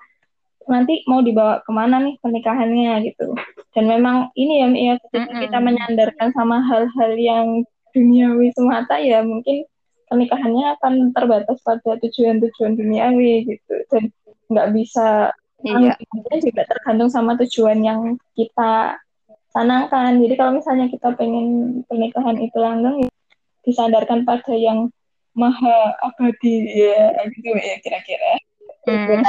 nanti 0.66 1.06
mau 1.06 1.22
dibawa 1.22 1.62
ke 1.62 1.70
mana 1.70 2.02
nih 2.02 2.18
pernikahannya 2.24 3.06
gitu. 3.06 3.38
Dan 3.78 3.86
memang 3.86 4.34
ini 4.34 4.66
ya, 4.66 4.68
ya 4.74 4.94
ketika 4.98 5.32
kita 5.46 5.58
menyandarkan 5.62 6.34
sama 6.34 6.64
hal-hal 6.66 7.12
yang 7.20 7.48
duniawi 7.94 8.52
semata 8.52 9.00
ya 9.00 9.24
mungkin 9.24 9.64
pernikahannya 10.10 10.76
akan 10.80 10.94
terbatas 11.16 11.58
pada 11.64 11.96
tujuan-tujuan 12.04 12.76
duniawi 12.76 13.48
gitu 13.56 13.74
dan 13.88 14.12
nggak 14.52 14.70
bisa 14.76 15.32
iya. 15.64 15.96
juga 16.44 16.68
tergantung 16.68 17.10
sama 17.10 17.40
tujuan 17.40 17.82
yang 17.82 18.20
kita 18.36 19.00
tanamkan. 19.56 20.20
Jadi 20.20 20.34
kalau 20.36 20.52
misalnya 20.60 20.92
kita 20.92 21.16
pengen 21.16 21.82
pernikahan 21.88 22.38
itu 22.44 22.58
langgeng, 22.60 23.08
ya 23.08 23.10
disandarkan 23.66 24.24
pada 24.24 24.54
yang 24.54 24.90
maha 25.36 25.98
abadi 26.00 26.64
ya 26.72 27.12
gitu 27.28 27.50
ya 27.52 27.76
kira-kira 27.84 28.34
hmm. 28.88 29.22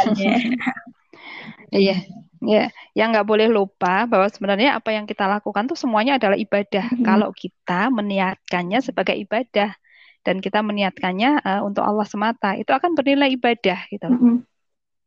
iya 1.83 1.99
ya 2.47 2.71
yang 2.95 3.11
nggak 3.11 3.27
boleh 3.27 3.51
lupa 3.51 4.07
bahwa 4.07 4.31
sebenarnya 4.31 4.79
apa 4.79 4.95
yang 4.95 5.09
kita 5.09 5.27
lakukan 5.27 5.67
tuh 5.67 5.75
semuanya 5.75 6.21
adalah 6.21 6.39
ibadah 6.39 6.87
hmm. 6.95 7.03
kalau 7.03 7.35
kita 7.35 7.91
meniatkannya 7.91 8.79
sebagai 8.79 9.19
ibadah 9.19 9.75
dan 10.23 10.39
kita 10.39 10.63
meniatkannya 10.63 11.43
uh, 11.43 11.61
untuk 11.67 11.83
Allah 11.83 12.07
semata 12.07 12.55
itu 12.55 12.71
akan 12.71 12.95
bernilai 12.95 13.35
ibadah 13.35 13.79
gitu 13.91 14.07
hmm. 14.07 14.47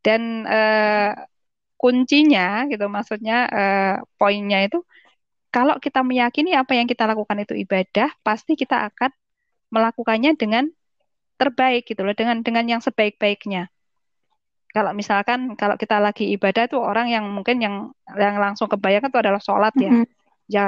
dan 0.03 0.21
uh, 0.43 1.11
kuncinya 1.79 2.67
gitu 2.67 2.91
maksudnya 2.91 3.47
uh, 3.47 3.95
poinnya 4.19 4.67
itu 4.67 4.83
kalau 5.49 5.81
kita 5.81 6.05
meyakini 6.05 6.53
apa 6.53 6.77
yang 6.77 6.85
kita 6.85 7.09
lakukan 7.09 7.41
itu 7.41 7.57
ibadah, 7.57 8.13
pasti 8.21 8.53
kita 8.53 8.89
akan 8.93 9.09
melakukannya 9.73 10.37
dengan 10.37 10.69
terbaik 11.41 11.89
gitu 11.89 12.05
loh, 12.05 12.13
dengan 12.13 12.45
dengan 12.45 12.65
yang 12.65 12.81
sebaik-baiknya. 12.81 13.69
Kalau 14.69 14.93
misalkan 14.93 15.57
kalau 15.57 15.81
kita 15.81 15.97
lagi 15.97 16.29
ibadah 16.37 16.69
itu 16.69 16.77
orang 16.77 17.09
yang 17.09 17.25
mungkin 17.25 17.57
yang 17.57 17.75
yang 18.13 18.37
langsung 18.37 18.69
kebayang 18.69 19.09
itu 19.09 19.17
adalah 19.17 19.41
sholat 19.41 19.73
ya. 19.81 19.89
Mm 19.89 19.97
-hmm. 20.05 20.07
Ya 20.49 20.65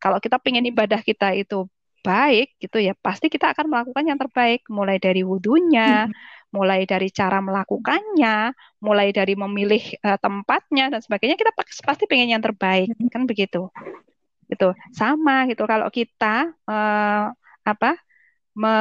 kalau 0.00 0.16
kita 0.16 0.40
pengen 0.40 0.64
ibadah 0.64 1.04
kita 1.04 1.36
itu 1.36 1.68
terbaik 2.02 2.58
gitu 2.58 2.82
ya 2.82 2.98
pasti 2.98 3.30
kita 3.30 3.54
akan 3.54 3.70
melakukan 3.70 4.02
yang 4.02 4.18
terbaik 4.18 4.66
mulai 4.66 4.98
dari 4.98 5.22
wudhunya 5.22 6.10
hmm. 6.10 6.14
mulai 6.50 6.82
dari 6.82 7.14
cara 7.14 7.38
melakukannya 7.38 8.50
mulai 8.82 9.14
dari 9.14 9.38
memilih 9.38 10.02
uh, 10.02 10.18
tempatnya 10.18 10.90
dan 10.90 10.98
sebagainya 10.98 11.38
kita 11.38 11.54
pasti 11.86 12.10
pengen 12.10 12.34
yang 12.34 12.42
terbaik 12.42 12.90
kan 13.14 13.22
begitu 13.22 13.70
itu 14.52 14.68
sama 14.92 15.48
gitu 15.48 15.64
kalau 15.64 15.88
kita 15.88 16.52
uh, 16.68 17.32
apa 17.64 17.96
me 18.52 18.76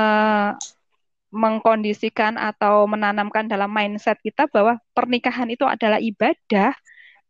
mengkondisikan 1.31 2.35
atau 2.35 2.83
menanamkan 2.91 3.47
dalam 3.47 3.71
mindset 3.71 4.19
kita 4.19 4.51
bahwa 4.51 4.75
pernikahan 4.91 5.47
itu 5.47 5.63
adalah 5.63 5.95
ibadah, 6.03 6.75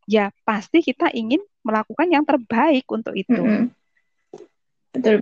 ya 0.09 0.33
pasti 0.41 0.81
kita 0.81 1.13
ingin 1.13 1.37
melakukan 1.61 2.09
yang 2.09 2.25
terbaik 2.25 2.89
untuk 2.89 3.13
itu. 3.13 3.37
Mm 3.37 3.53
-hmm. 3.53 3.65
Betul. 4.97 5.15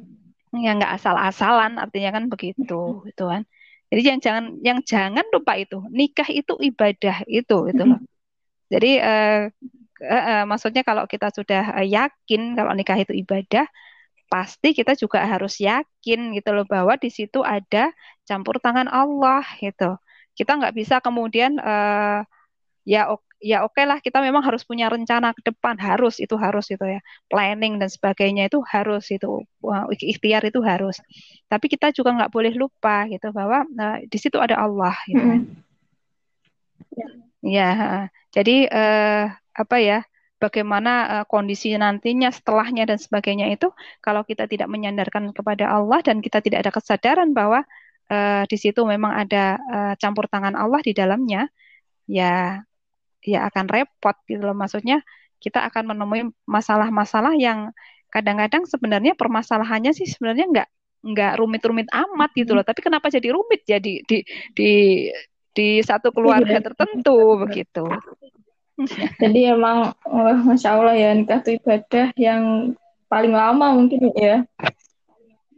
Ya 0.55 0.71
nggak 0.79 0.95
asal-asalan, 0.95 1.77
artinya 1.77 2.15
kan 2.15 2.31
begitu, 2.31 3.03
gitu 3.05 3.23
kan. 3.27 3.43
Jadi 3.91 4.01
yang 4.01 4.19
jangan 4.23 4.45
yang 4.63 4.79
jangan 4.81 5.27
lupa 5.29 5.59
itu 5.59 5.83
nikah 5.91 6.25
itu 6.31 6.55
ibadah 6.57 7.27
itu, 7.27 7.57
itu 7.69 7.83
loh. 7.83 7.99
Jadi 8.71 8.91
uh, 9.03 9.51
uh, 10.01 10.43
maksudnya 10.47 10.81
kalau 10.87 11.05
kita 11.05 11.31
sudah 11.31 11.75
uh, 11.75 11.85
yakin 11.85 12.55
kalau 12.55 12.71
nikah 12.75 12.97
itu 12.99 13.13
ibadah, 13.15 13.67
pasti 14.29 14.77
kita 14.77 14.93
juga 14.93 15.25
harus 15.25 15.57
yakin 15.57 16.37
gitu 16.37 16.49
loh 16.53 16.63
bahwa 16.69 16.93
di 16.95 17.09
situ 17.09 17.41
ada 17.41 17.91
campur 18.23 18.61
tangan 18.61 18.87
Allah 18.87 19.43
gitu. 19.59 19.97
Kita 20.37 20.55
nggak 20.55 20.75
bisa 20.77 21.01
kemudian 21.03 21.57
uh, 21.59 22.21
ya 22.87 23.11
ya 23.39 23.63
oke 23.63 23.75
okay 23.75 23.87
lah 23.87 24.03
kita 24.03 24.19
memang 24.19 24.43
harus 24.43 24.67
punya 24.67 24.91
rencana 24.91 25.31
ke 25.31 25.41
depan 25.47 25.79
harus 25.79 26.19
itu 26.19 26.35
harus 26.35 26.67
itu 26.67 26.83
ya 26.83 26.99
planning 27.31 27.79
dan 27.79 27.87
sebagainya 27.87 28.51
itu 28.51 28.59
harus 28.67 29.07
itu 29.09 29.43
ikhtiar 29.99 30.45
itu 30.45 30.61
harus. 30.61 31.01
Tapi 31.49 31.65
kita 31.67 31.91
juga 31.91 32.15
nggak 32.15 32.31
boleh 32.31 32.53
lupa 32.55 33.09
gitu 33.09 33.33
bahwa 33.33 33.65
uh, 33.65 33.97
di 34.05 34.17
situ 34.21 34.37
ada 34.37 34.61
Allah 34.61 34.95
gitu. 35.09 35.19
Mm 35.19 35.31
-hmm. 35.35 35.67
Ya, 36.89 37.07
ya 37.43 38.07
jadi 38.35 38.55
uh, 38.69 39.23
apa 39.55 39.77
ya? 39.79 39.99
bagaimana 40.39 40.91
uh, 41.19 41.25
kondisi 41.27 41.75
nantinya 41.75 42.31
setelahnya 42.31 42.87
dan 42.87 42.95
sebagainya 42.95 43.51
itu 43.51 43.67
kalau 43.99 44.23
kita 44.23 44.47
tidak 44.47 44.71
menyandarkan 44.71 45.35
kepada 45.35 45.67
Allah 45.67 45.99
dan 45.99 46.23
kita 46.23 46.39
tidak 46.39 46.63
ada 46.63 46.71
kesadaran 46.71 47.35
bahwa 47.35 47.67
uh, 48.07 48.43
di 48.47 48.57
situ 48.57 48.81
memang 48.87 49.11
ada 49.13 49.59
uh, 49.59 49.93
campur 49.99 50.31
tangan 50.31 50.55
Allah 50.55 50.79
di 50.79 50.95
dalamnya 50.95 51.51
ya 52.07 52.63
ya 53.19 53.39
akan 53.51 53.65
repot 53.67 54.15
gitu 54.25 54.41
loh. 54.47 54.55
Maksudnya 54.55 55.03
kita 55.43 55.59
akan 55.67 55.95
menemui 55.95 56.31
masalah-masalah 56.47 57.35
yang 57.35 57.71
kadang-kadang 58.09 58.65
sebenarnya 58.65 59.13
permasalahannya 59.13 59.91
sih 59.93 60.07
sebenarnya 60.09 60.45
nggak 60.49 60.67
nggak 60.99 61.33
rumit-rumit 61.39 61.87
amat 61.91 62.31
gitu 62.35 62.55
loh. 62.55 62.63
Tapi 62.63 62.79
kenapa 62.79 63.11
jadi 63.11 63.29
rumit? 63.35 63.63
Jadi 63.67 64.03
di 64.07 64.23
di 64.55 64.71
di 65.53 65.81
satu 65.81 66.13
keluarga 66.13 66.57
iya. 66.59 66.65
tertentu 66.65 67.17
begitu 67.41 67.85
Jadi 69.19 69.51
emang 69.51 69.91
oh, 70.07 70.35
masya 70.47 70.79
Allah 70.79 70.95
ya 70.95 71.11
nikah 71.11 71.43
itu 71.43 71.59
ibadah 71.59 72.15
yang 72.15 72.71
paling 73.11 73.33
lama 73.35 73.75
mungkin 73.75 74.07
ya. 74.15 74.47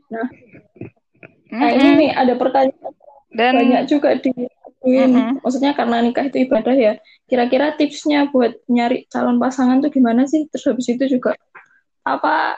Nah, 0.09 0.27
mm-hmm. 0.27 1.59
nah 1.61 1.69
ini 1.69 1.89
nih 2.01 2.11
ada 2.17 2.33
pertanyaan 2.33 2.93
Dan, 3.31 3.53
banyak 3.61 3.83
juga 3.87 4.17
di 4.17 4.33
mm-hmm. 4.33 5.45
maksudnya 5.45 5.77
karena 5.77 6.01
nikah 6.01 6.25
itu 6.33 6.49
ibadah 6.49 6.73
ya. 6.73 6.93
Kira-kira 7.29 7.77
tipsnya 7.77 8.27
buat 8.33 8.57
nyari 8.65 9.05
calon 9.07 9.37
pasangan 9.37 9.79
tuh 9.85 9.93
gimana 9.93 10.25
sih? 10.25 10.49
Terus 10.49 10.73
habis 10.73 10.87
itu 10.89 11.05
juga 11.05 11.37
apa 12.01 12.57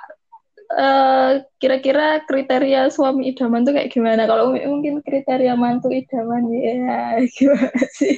uh, 0.73 1.31
kira-kira 1.61 2.21
kriteria 2.25 2.89
suami 2.89 3.31
idaman 3.31 3.63
tuh 3.63 3.73
kayak 3.77 3.93
gimana? 3.93 4.25
Kalau 4.25 4.53
mungkin 4.53 4.99
kriteria 5.05 5.53
mantu 5.53 5.93
idaman 5.93 6.49
ya 6.51 7.21
gimana 7.29 7.83
sih? 7.93 8.17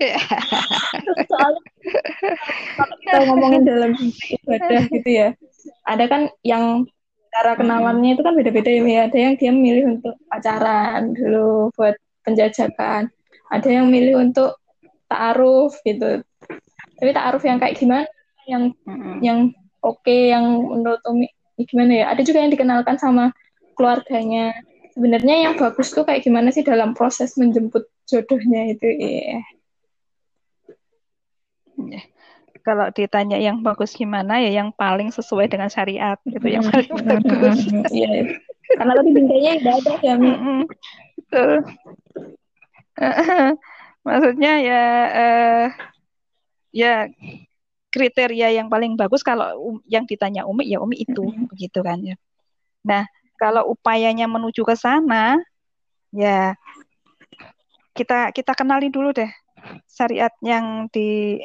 Soalnya 1.28 1.62
kalau 2.76 2.94
kita 3.04 3.18
ngomongin 3.28 3.62
dalam 3.68 3.92
ibadah 4.48 4.82
gitu 4.88 5.10
ya, 5.10 5.28
ada 5.84 6.04
kan 6.08 6.32
yang 6.40 6.88
cara 7.30 7.54
kenalannya 7.54 8.16
itu 8.16 8.22
kan 8.24 8.34
beda-beda 8.34 8.70
ya. 8.72 9.06
Ada 9.06 9.18
yang 9.20 9.34
dia 9.36 9.52
milih 9.52 9.84
untuk 10.00 10.14
pacaran 10.32 11.12
dulu 11.12 11.68
buat 11.76 11.94
penjajakan. 12.24 13.12
Ada 13.50 13.68
yang 13.68 13.86
milih 13.92 14.30
untuk 14.30 14.56
ta'aruf 15.10 15.76
gitu. 15.84 16.24
Tapi 16.96 17.10
ta'aruf 17.12 17.44
yang 17.44 17.60
kayak 17.60 17.76
gimana? 17.76 18.06
Yang 18.48 18.62
yang 19.20 19.38
oke, 19.84 20.00
okay, 20.00 20.32
yang 20.32 20.44
menurut 20.64 21.02
Umi 21.04 21.28
gimana 21.66 21.92
ya? 21.92 22.04
Ada 22.12 22.22
juga 22.24 22.38
yang 22.44 22.52
dikenalkan 22.52 22.96
sama 22.96 23.32
keluarganya. 23.74 24.52
Sebenarnya 24.92 25.48
yang 25.48 25.54
bagus 25.56 25.94
tuh 25.94 26.04
kayak 26.04 26.26
gimana 26.26 26.52
sih 26.52 26.66
dalam 26.66 26.92
proses 26.92 27.36
menjemput 27.40 27.88
jodohnya 28.04 28.74
itu? 28.74 28.86
Iya. 28.86 29.40
Yeah. 31.80 32.04
Kalau 32.60 32.92
ditanya 32.92 33.40
yang 33.40 33.64
bagus 33.64 33.96
gimana 33.96 34.36
ya 34.36 34.52
yang 34.52 34.68
paling 34.76 35.08
sesuai 35.08 35.48
dengan 35.48 35.72
syariat 35.72 36.20
gitu 36.28 36.44
yang 36.44 36.60
hmm. 36.60 36.72
paling 36.76 36.92
bagus. 37.08 37.58
Iya. 37.88 38.10
iya. 38.10 38.36
Karena 38.76 38.92
tadi 38.94 39.10
bingkainya 39.10 39.52
ibadah 39.64 39.98
ya, 40.04 40.14
Mi. 40.20 40.32
Betul. 41.16 41.52
Maksudnya 44.06 44.52
ya 44.60 44.84
uh, 45.08 45.66
ya 46.70 46.94
kriteria 47.90 48.54
yang 48.54 48.70
paling 48.70 48.94
bagus 48.94 49.20
kalau 49.26 49.50
um, 49.58 49.76
yang 49.90 50.06
ditanya 50.06 50.46
Umi 50.46 50.70
ya 50.70 50.78
Umi 50.78 51.02
itu 51.02 51.26
begitu 51.50 51.82
kan 51.82 51.98
ya. 52.00 52.16
Nah, 52.86 53.04
kalau 53.36 53.74
upayanya 53.74 54.30
menuju 54.30 54.62
ke 54.62 54.78
sana 54.78 55.36
ya 56.14 56.54
kita 57.94 58.30
kita 58.30 58.52
kenali 58.54 58.88
dulu 58.90 59.10
deh 59.14 59.28
syariat 59.86 60.32
yang 60.40 60.86
di 60.88 61.38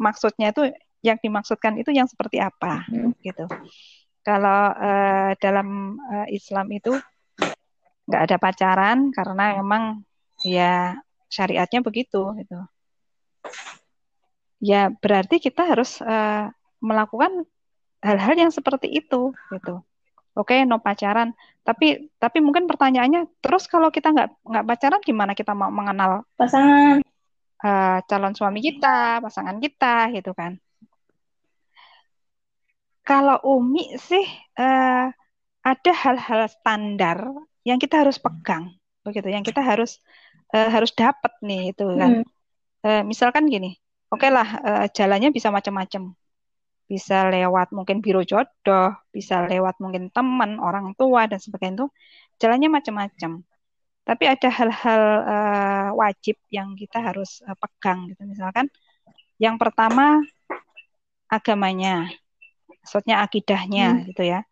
maksudnya 0.00 0.50
itu 0.50 0.72
yang 1.00 1.16
dimaksudkan 1.20 1.76
itu 1.80 1.92
yang 1.92 2.08
seperti 2.08 2.40
apa 2.40 2.84
hmm. 2.88 3.16
gitu. 3.24 3.44
Kalau 4.20 4.72
uh, 4.76 5.32
dalam 5.40 5.96
uh, 5.96 6.28
Islam 6.28 6.68
itu 6.72 6.92
nggak 8.04 8.22
ada 8.26 8.36
pacaran 8.36 8.98
karena 9.14 9.60
memang 9.60 10.04
ya 10.44 10.96
syariatnya 11.30 11.80
begitu 11.80 12.32
gitu. 12.36 12.58
Ya 14.60 14.92
berarti 14.92 15.40
kita 15.40 15.64
harus 15.64 16.04
uh, 16.04 16.52
melakukan 16.84 17.48
hal-hal 18.04 18.34
yang 18.36 18.52
seperti 18.52 18.92
itu 18.92 19.32
gitu. 19.52 19.80
Oke, 20.36 20.62
no 20.68 20.80
pacaran. 20.80 21.34
Tapi 21.64 22.12
tapi 22.16 22.38
mungkin 22.40 22.64
pertanyaannya, 22.64 23.28
terus 23.44 23.68
kalau 23.68 23.92
kita 23.92 24.12
nggak 24.14 24.28
nggak 24.46 24.66
pacaran 24.68 25.00
gimana 25.04 25.32
kita 25.36 25.52
mau 25.52 25.68
mengenal 25.68 26.24
pasangan? 26.38 27.04
uh, 27.64 27.98
calon 28.08 28.34
suami 28.36 28.60
kita, 28.64 29.20
pasangan 29.20 29.56
kita, 29.60 30.12
gitu 30.16 30.32
kan. 30.32 30.56
Kalau 33.04 33.42
Umi 33.42 33.96
sih 33.98 34.22
uh, 34.60 35.08
ada 35.60 35.92
hal-hal 35.92 36.46
standar 36.48 37.18
yang 37.66 37.80
kita 37.80 38.06
harus 38.06 38.16
pegang, 38.16 38.76
begitu, 39.02 39.28
yang 39.28 39.44
kita 39.44 39.60
harus 39.60 39.98
uh, 40.54 40.68
harus 40.70 40.94
dapat 40.94 41.32
nih 41.42 41.74
itu 41.74 41.84
kan. 41.96 42.22
Hmm. 42.22 42.24
Uh, 42.80 43.02
misalkan 43.04 43.50
gini, 43.50 43.76
oke 44.10 44.20
okay 44.20 44.30
lah 44.34 44.48
uh, 44.60 44.86
jalannya 44.90 45.30
bisa 45.30 45.48
macam-macam, 45.54 46.02
bisa 46.90 47.16
lewat 47.30 47.70
mungkin 47.70 48.02
biro 48.04 48.22
jodoh, 48.26 48.94
bisa 49.14 49.46
lewat 49.46 49.78
mungkin 49.82 50.10
teman, 50.10 50.58
orang 50.58 50.92
tua 50.98 51.30
dan 51.30 51.38
sebagainya 51.38 51.84
itu 51.84 51.86
jalannya 52.42 52.68
macam-macam 52.68 53.46
tapi 54.10 54.24
ada 54.26 54.48
hal-hal 54.50 55.02
uh, 55.22 55.88
wajib 55.94 56.34
yang 56.50 56.74
kita 56.74 56.98
harus 56.98 57.44
uh, 57.46 57.54
pegang 57.54 58.10
gitu. 58.10 58.26
Misalkan 58.26 58.66
yang 59.38 59.54
pertama 59.54 60.18
agamanya 61.30 62.10
maksudnya 62.82 63.22
akidahnya 63.22 63.86
hmm. 63.94 64.02
gitu 64.10 64.22
ya. 64.26 64.42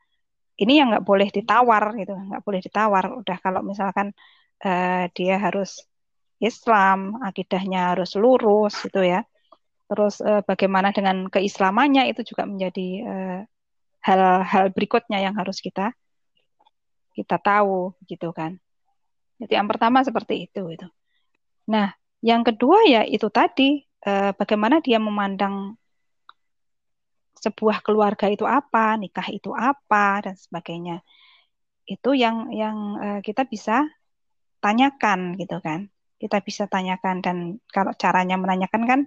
Ini 0.59 0.73
yang 0.79 0.87
nggak 0.95 1.07
boleh 1.07 1.29
ditawar 1.35 1.95
gitu 1.99 2.15
nggak 2.15 2.43
boleh 2.47 2.61
ditawar. 2.63 3.05
Udah 3.19 3.39
kalau 3.43 3.67
misalkan 3.67 4.15
uh, 4.63 5.11
dia 5.11 5.35
harus 5.43 5.83
Islam 6.39 7.19
akidahnya 7.19 7.99
harus 7.99 8.15
lurus 8.15 8.79
gitu 8.87 9.03
ya 9.03 9.27
terus 9.89 10.21
uh, 10.21 10.45
bagaimana 10.45 10.93
dengan 10.93 11.27
keislamannya 11.33 12.13
itu 12.13 12.21
juga 12.23 12.45
menjadi 12.45 12.89
hal-hal 14.05 14.67
uh, 14.69 14.73
berikutnya 14.73 15.19
yang 15.25 15.35
harus 15.35 15.59
kita 15.65 15.97
kita 17.17 17.41
tahu 17.41 17.97
gitu 18.07 18.31
kan 18.31 18.61
jadi 19.39 19.63
yang 19.63 19.69
pertama 19.71 20.03
seperti 20.03 20.51
itu 20.51 20.63
itu. 20.75 20.87
Nah, 21.71 21.95
yang 22.21 22.43
kedua 22.43 22.83
ya 22.91 23.03
itu 23.07 23.31
tadi 23.31 23.87
eh, 24.03 24.31
bagaimana 24.35 24.83
dia 24.83 24.99
memandang 24.99 25.79
sebuah 27.39 27.87
keluarga 27.87 28.27
itu 28.27 28.43
apa, 28.43 28.99
nikah 28.99 29.31
itu 29.31 29.55
apa 29.55 30.27
dan 30.27 30.35
sebagainya. 30.35 31.07
Itu 31.87 32.19
yang 32.19 32.51
yang 32.51 32.77
eh, 32.99 33.21
kita 33.23 33.47
bisa 33.47 33.87
tanyakan 34.59 35.39
gitu 35.39 35.63
kan. 35.63 35.87
Kita 36.19 36.43
bisa 36.43 36.67
tanyakan 36.67 37.23
dan 37.23 37.37
kalau 37.71 37.95
caranya 37.95 38.35
menanyakan 38.35 38.83
kan 38.91 39.01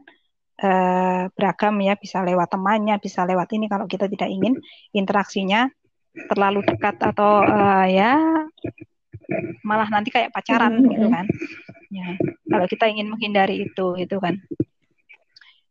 eh, 0.62 1.24
beragam 1.34 1.76
ya, 1.82 1.93
bisa 1.97 2.21
lewat 2.21 2.54
temannya, 2.54 2.95
bisa 3.02 3.26
lewat 3.26 3.50
ini 3.58 3.65
kalau 3.65 3.89
kita 3.89 4.06
tidak 4.06 4.30
ingin 4.30 4.58
interaksinya 4.93 5.69
terlalu 6.12 6.60
dekat 6.67 7.00
atau 7.00 7.39
uh, 7.39 7.88
ya 7.88 8.19
malah 9.63 9.88
nanti 9.88 10.12
kayak 10.12 10.36
pacaran 10.36 10.76
mm 10.76 10.82
-hmm. 10.84 10.91
gitu 10.91 11.08
kan. 11.08 11.26
Ya 11.91 12.08
kalau 12.52 12.65
kita 12.67 12.86
ingin 12.91 13.08
menghindari 13.08 13.63
itu 13.67 13.95
itu 13.95 14.15
kan. 14.19 14.36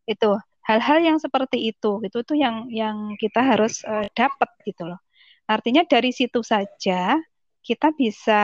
Itu 0.08 0.40
hal-hal 0.64 0.98
yang 1.04 1.18
seperti 1.20 1.70
itu 1.70 2.00
itu 2.00 2.18
tuh 2.24 2.36
yang 2.38 2.72
yang 2.72 3.14
kita 3.20 3.44
harus 3.44 3.84
uh, 3.84 4.08
dapat 4.16 4.48
gitu 4.64 4.88
loh. 4.88 5.00
Artinya 5.44 5.84
dari 5.84 6.14
situ 6.14 6.40
saja 6.40 7.20
kita 7.60 7.92
bisa 7.92 8.42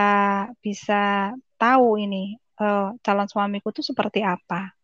bisa 0.61 1.33
tahu 1.57 1.97
ini 1.97 2.37
uh, 2.61 2.93
calon 3.01 3.29
suamiku 3.29 3.73
tuh 3.73 3.85
seperti 3.85 4.21
apa 4.21 4.76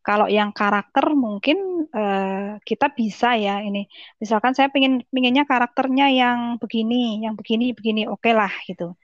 kalau 0.00 0.26
yang 0.32 0.48
karakter 0.56 1.12
mungkin 1.12 1.84
uh, 1.92 2.56
kita 2.64 2.88
bisa 2.96 3.36
ya 3.36 3.60
ini. 3.60 3.84
Misalkan 4.16 4.56
saya 4.56 4.72
pengen 4.72 5.04
pengennya 5.12 5.44
karakternya 5.44 6.08
yang 6.08 6.56
begini, 6.56 7.20
yang 7.20 7.36
begini, 7.36 7.76
begini, 7.76 8.08
oke 8.08 8.24
okay 8.24 8.32
lah 8.32 8.52
gitu. 8.64 8.96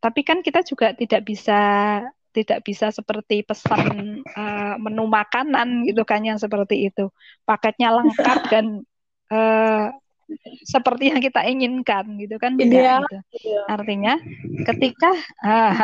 Tapi 0.00 0.20
kan 0.24 0.44
kita 0.44 0.60
juga 0.64 0.92
tidak 0.92 1.24
bisa 1.24 1.60
tidak 2.30 2.62
bisa 2.62 2.94
seperti 2.94 3.42
pesan 3.42 4.22
uh, 4.22 4.76
menu 4.78 5.08
makanan 5.08 5.88
gitu 5.88 6.04
kan 6.04 6.20
yang 6.22 6.36
seperti 6.36 6.92
itu. 6.92 7.08
Paketnya 7.48 7.96
lengkap 7.96 8.38
dan 8.52 8.84
uh, 9.32 9.88
seperti 10.62 11.10
yang 11.10 11.18
kita 11.24 11.42
inginkan 11.48 12.20
gitu 12.20 12.36
kan 12.36 12.54
Ideal. 12.60 13.02
gitu. 13.08 13.64
Artinya 13.66 14.20
ketika 14.68 15.10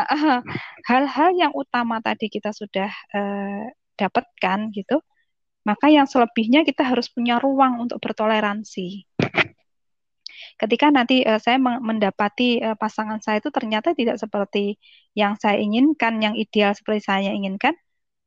hal-hal 0.88 1.30
uh, 1.32 1.36
yang 1.36 1.52
utama 1.56 1.98
tadi 1.98 2.30
kita 2.30 2.54
sudah 2.54 2.92
uh, 3.10 3.66
dapatkan 3.96 4.70
gitu, 4.76 5.02
maka 5.66 5.90
yang 5.90 6.06
selebihnya 6.06 6.62
kita 6.62 6.86
harus 6.86 7.10
punya 7.10 7.42
ruang 7.42 7.82
untuk 7.82 7.98
bertoleransi. 7.98 9.02
Ketika 10.56 10.88
nanti 10.88 11.26
uh, 11.26 11.40
saya 11.42 11.58
mendapati 11.60 12.62
uh, 12.62 12.76
pasangan 12.78 13.20
saya 13.20 13.42
itu 13.42 13.50
ternyata 13.52 13.92
tidak 13.92 14.16
seperti 14.16 14.78
yang 15.12 15.34
saya 15.36 15.58
inginkan, 15.60 16.22
yang 16.22 16.38
ideal 16.38 16.72
seperti 16.72 17.04
saya 17.04 17.32
inginkan, 17.34 17.74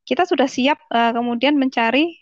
kita 0.06 0.26
sudah 0.28 0.46
siap 0.50 0.78
uh, 0.92 1.14
kemudian 1.16 1.56
mencari 1.56 2.18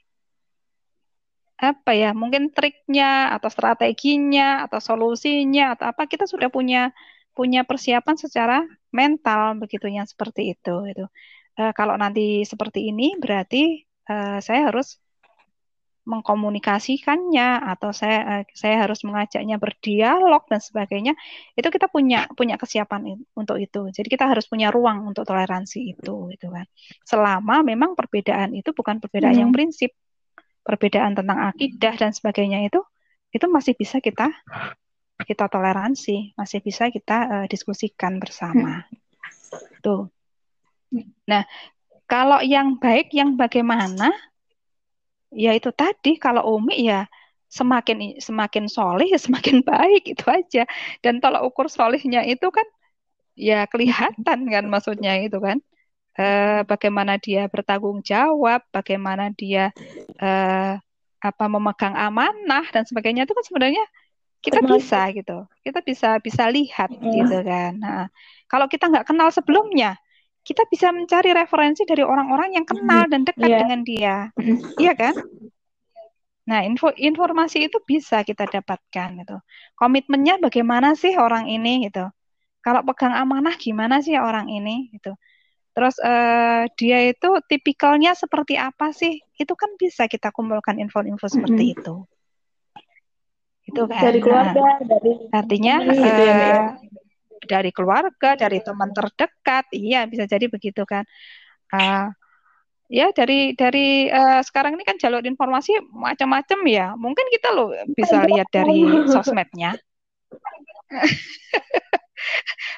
apa 1.58 1.92
ya, 1.98 2.14
mungkin 2.14 2.54
triknya 2.54 3.34
atau 3.34 3.50
strateginya 3.50 4.62
atau 4.70 4.78
solusinya 4.78 5.74
atau 5.74 5.90
apa 5.90 6.06
kita 6.06 6.30
sudah 6.30 6.54
punya 6.54 6.94
punya 7.34 7.62
persiapan 7.66 8.16
secara 8.18 8.58
mental 8.90 9.62
begitu 9.62 9.86
yang 9.90 10.10
seperti 10.10 10.58
itu 10.58 10.76
itu 10.90 11.06
uh, 11.58 11.74
kalau 11.74 11.98
nanti 11.98 12.46
seperti 12.46 12.93
ini 12.93 13.17
berarti 13.17 13.82
uh, 14.10 14.39
saya 14.39 14.70
harus 14.72 15.02
mengkomunikasikannya 16.08 17.67
atau 17.67 17.91
saya 17.91 18.39
uh, 18.39 18.43
saya 18.56 18.88
harus 18.88 19.04
mengajaknya 19.04 19.60
berdialog 19.60 20.48
dan 20.48 20.63
sebagainya 20.63 21.13
itu 21.60 21.67
kita 21.67 21.91
punya 21.91 22.32
punya 22.32 22.56
kesiapan 22.56 23.20
untuk 23.36 23.60
itu 23.60 23.91
jadi 23.91 24.08
kita 24.08 24.26
harus 24.32 24.48
punya 24.48 24.72
ruang 24.72 25.04
untuk 25.04 25.28
toleransi 25.28 26.00
itu 26.00 26.32
gitu 26.32 26.48
kan 26.48 26.63
selama 27.04 27.60
memang 27.67 28.00
perbedaan 28.00 28.56
itu 28.56 28.72
bukan 28.72 29.04
perbedaan 29.04 29.36
hmm. 29.36 29.43
yang 29.43 29.52
prinsip 29.52 29.91
perbedaan 30.63 31.12
tentang 31.12 31.43
akidah 31.43 31.93
dan 32.00 32.15
sebagainya 32.15 32.63
itu 32.63 32.80
itu 33.36 33.46
masih 33.52 33.76
bisa 33.76 34.00
kita 34.00 34.32
kita 35.28 35.52
toleransi 35.52 36.39
masih 36.39 36.63
bisa 36.63 36.88
kita 36.88 37.17
uh, 37.28 37.46
diskusikan 37.52 38.15
bersama 38.24 38.88
hmm. 38.88 39.84
tuh 39.84 40.08
Nah, 41.28 41.43
kalau 42.08 42.39
yang 42.39 42.80
baik 42.80 43.12
yang 43.12 43.36
bagaimana? 43.36 44.12
Ya 45.36 45.52
itu 45.52 45.69
tadi 45.76 46.15
kalau 46.15 46.56
Umi 46.56 46.88
ya 46.88 47.04
semakin 47.52 48.19
semakin 48.19 48.67
solih 48.67 49.08
ya 49.13 49.19
semakin 49.19 49.63
baik 49.63 50.04
itu 50.15 50.26
aja. 50.28 50.63
Dan 51.04 51.19
kalau 51.19 51.47
ukur 51.52 51.67
solihnya 51.67 52.23
itu 52.23 52.47
kan 52.52 52.67
ya 53.38 53.67
kelihatan 53.67 54.39
kan 54.47 54.63
maksudnya 54.67 55.19
itu 55.19 55.38
kan. 55.43 55.60
Eh, 56.17 56.65
bagaimana 56.65 57.21
dia 57.21 57.45
bertanggung 57.45 58.02
jawab, 58.02 58.65
bagaimana 58.73 59.30
dia 59.38 59.69
eh, 60.17 60.73
apa 61.21 61.45
memegang 61.45 61.93
amanah 61.93 62.65
dan 62.73 62.89
sebagainya 62.89 63.30
itu 63.30 63.38
kan 63.38 63.45
sebenarnya 63.45 63.86
kita 64.41 64.65
bisa 64.65 65.00
gitu. 65.13 65.38
Kita 65.62 65.80
bisa 65.86 66.10
bisa 66.23 66.43
lihat 66.50 66.89
gitu 66.89 67.38
kan. 67.45 67.71
Nah, 67.78 68.06
kalau 68.50 68.65
kita 68.65 68.89
nggak 68.89 69.06
kenal 69.06 69.30
sebelumnya, 69.30 69.93
kita 70.48 70.64
bisa 70.72 70.96
mencari 70.96 71.36
referensi 71.36 71.84
dari 71.84 72.08
orang-orang 72.08 72.56
yang 72.56 72.64
kenal 72.64 73.04
mm-hmm. 73.04 73.12
dan 73.12 73.22
dekat 73.28 73.50
yeah. 73.52 73.60
dengan 73.60 73.82
dia. 73.84 74.16
Mm-hmm. 74.40 74.58
Iya 74.80 74.94
kan? 74.96 75.16
Nah, 76.48 76.64
info 76.64 76.96
informasi 76.96 77.68
itu 77.68 77.84
bisa 77.84 78.24
kita 78.24 78.48
dapatkan 78.48 79.10
gitu. 79.20 79.38
Komitmennya 79.76 80.40
bagaimana 80.40 80.96
sih 80.96 81.20
orang 81.20 81.52
ini 81.52 81.92
gitu. 81.92 82.08
Kalau 82.64 82.80
pegang 82.88 83.12
amanah 83.12 83.60
gimana 83.60 84.00
sih 84.00 84.16
orang 84.16 84.48
ini 84.48 84.88
gitu. 84.96 85.12
Terus 85.76 86.00
uh, 86.00 86.64
dia 86.80 87.12
itu 87.12 87.30
tipikalnya 87.52 88.16
seperti 88.16 88.56
apa 88.56 88.96
sih? 88.96 89.20
Itu 89.36 89.52
kan 89.60 89.76
bisa 89.76 90.08
kita 90.08 90.32
kumpulkan 90.32 90.80
info-info 90.80 91.28
seperti 91.28 91.76
mm-hmm. 91.76 91.76
itu. 91.84 91.96
Itu 93.68 93.84
kan. 93.84 94.00
Dari 94.00 94.20
keluarga, 94.24 94.56
nah, 94.64 94.80
dari 94.80 95.12
artinya 95.36 95.76
gitu 95.84 96.22
ya, 96.24 96.40
uh, 96.40 96.66
dari 97.43 97.69
keluarga, 97.69 98.34
dari 98.34 98.60
teman 98.63 98.89
terdekat, 98.91 99.65
iya 99.76 100.06
bisa 100.10 100.26
jadi 100.26 100.50
begitu 100.50 100.84
kan. 100.88 101.06
Uh, 101.67 102.10
ya 102.88 103.12
dari 103.12 103.52
dari 103.54 104.08
uh, 104.08 104.39
sekarang 104.39 104.80
ini 104.80 104.84
kan 104.88 104.95
jalur 104.97 105.21
informasi 105.21 105.78
macam-macam 105.91 106.60
ya. 106.67 106.88
Mungkin 106.95 107.26
kita 107.30 107.54
loh 107.54 107.76
bisa 107.93 108.23
lihat 108.26 108.47
dari 108.50 109.06
sosmednya. 109.12 109.76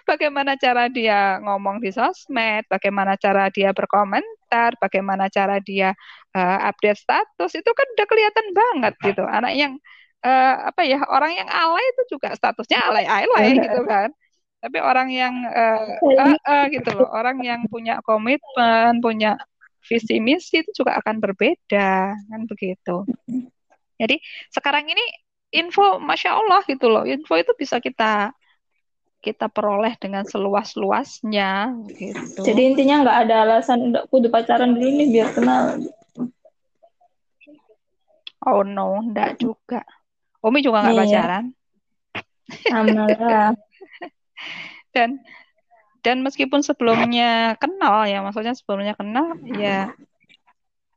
bagaimana 0.10 0.58
cara 0.58 0.90
dia 0.90 1.38
ngomong 1.46 1.80
di 1.80 1.94
sosmed, 1.94 2.66
bagaimana 2.68 3.16
cara 3.16 3.54
dia 3.54 3.70
berkomentar, 3.72 4.76
bagaimana 4.82 5.30
cara 5.30 5.62
dia 5.62 5.94
uh, 6.34 6.58
update 6.66 7.00
status 7.00 7.52
itu 7.54 7.72
kan 7.72 7.88
udah 7.96 8.08
kelihatan 8.10 8.48
banget 8.52 8.94
gitu. 9.06 9.24
Anak 9.24 9.54
yang 9.54 9.78
uh, 10.26 10.56
apa 10.74 10.82
ya 10.84 11.00
orang 11.08 11.38
yang 11.38 11.48
alay 11.48 11.86
itu 11.96 12.18
juga 12.18 12.34
statusnya 12.36 12.80
alay-alay 12.84 13.56
gitu 13.56 13.82
kan 13.88 14.10
tapi 14.60 14.78
orang 14.84 15.08
yang 15.08 15.34
uh, 15.48 16.00
uh, 16.04 16.36
uh, 16.36 16.66
gitu 16.68 16.90
loh 16.92 17.10
orang 17.16 17.40
yang 17.44 17.64
punya 17.72 18.04
komitmen 18.04 19.00
punya 19.00 19.40
visi 19.88 20.20
misi 20.20 20.60
itu 20.62 20.84
juga 20.84 21.00
akan 21.00 21.24
berbeda 21.24 22.12
kan 22.12 22.42
begitu 22.46 23.08
jadi 23.96 24.20
sekarang 24.52 24.92
ini 24.92 25.04
info 25.56 25.98
masya 25.98 26.36
Allah 26.36 26.62
gitu 26.68 26.92
loh 26.92 27.08
info 27.08 27.40
itu 27.40 27.56
bisa 27.56 27.80
kita 27.80 28.36
kita 29.20 29.52
peroleh 29.52 30.00
dengan 30.00 30.24
seluas-luasnya 30.24 31.76
gitu. 31.92 32.40
Jadi 32.40 32.62
intinya 32.72 33.04
nggak 33.04 33.18
ada 33.28 33.36
alasan 33.44 33.92
untuk 33.92 34.08
kudu 34.08 34.32
pacaran 34.32 34.72
dulu 34.72 34.88
nih 34.96 35.08
biar 35.12 35.30
kenal. 35.36 35.64
Oh 38.48 38.64
no, 38.64 39.04
enggak 39.04 39.36
juga. 39.36 39.84
Umi 40.40 40.64
juga 40.64 40.88
nggak 40.88 40.96
iya. 40.96 41.04
pacaran. 41.04 41.46
Amalah. 42.72 43.52
dan 44.96 45.22
dan 46.00 46.24
meskipun 46.24 46.64
sebelumnya 46.64 47.60
kenal 47.60 48.08
ya 48.08 48.24
maksudnya 48.24 48.56
sebelumnya 48.56 48.96
kenal 48.96 49.36
ya 49.44 49.92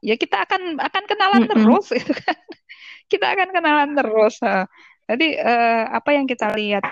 ya 0.02 0.14
kita 0.18 0.46
akan 0.46 0.78
akan 0.78 1.04
kenalan 1.06 1.42
mm 1.42 1.48
-hmm. 1.48 1.52
terus 1.54 1.86
gitu 1.98 2.12
kan. 2.14 2.38
Kita 3.10 3.26
akan 3.28 3.48
kenalan 3.52 3.90
terus 3.92 4.40
jadi 5.06 5.26
uh, 5.42 5.84
apa 5.92 6.10
yang 6.16 6.24
kita 6.24 6.54
lihat 6.56 6.86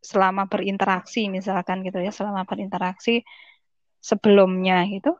selama 0.00 0.48
berinteraksi 0.48 1.28
misalkan 1.28 1.84
gitu 1.84 2.00
ya 2.00 2.14
selama 2.14 2.48
berinteraksi 2.48 3.20
sebelumnya 4.00 4.88
itu 4.88 5.12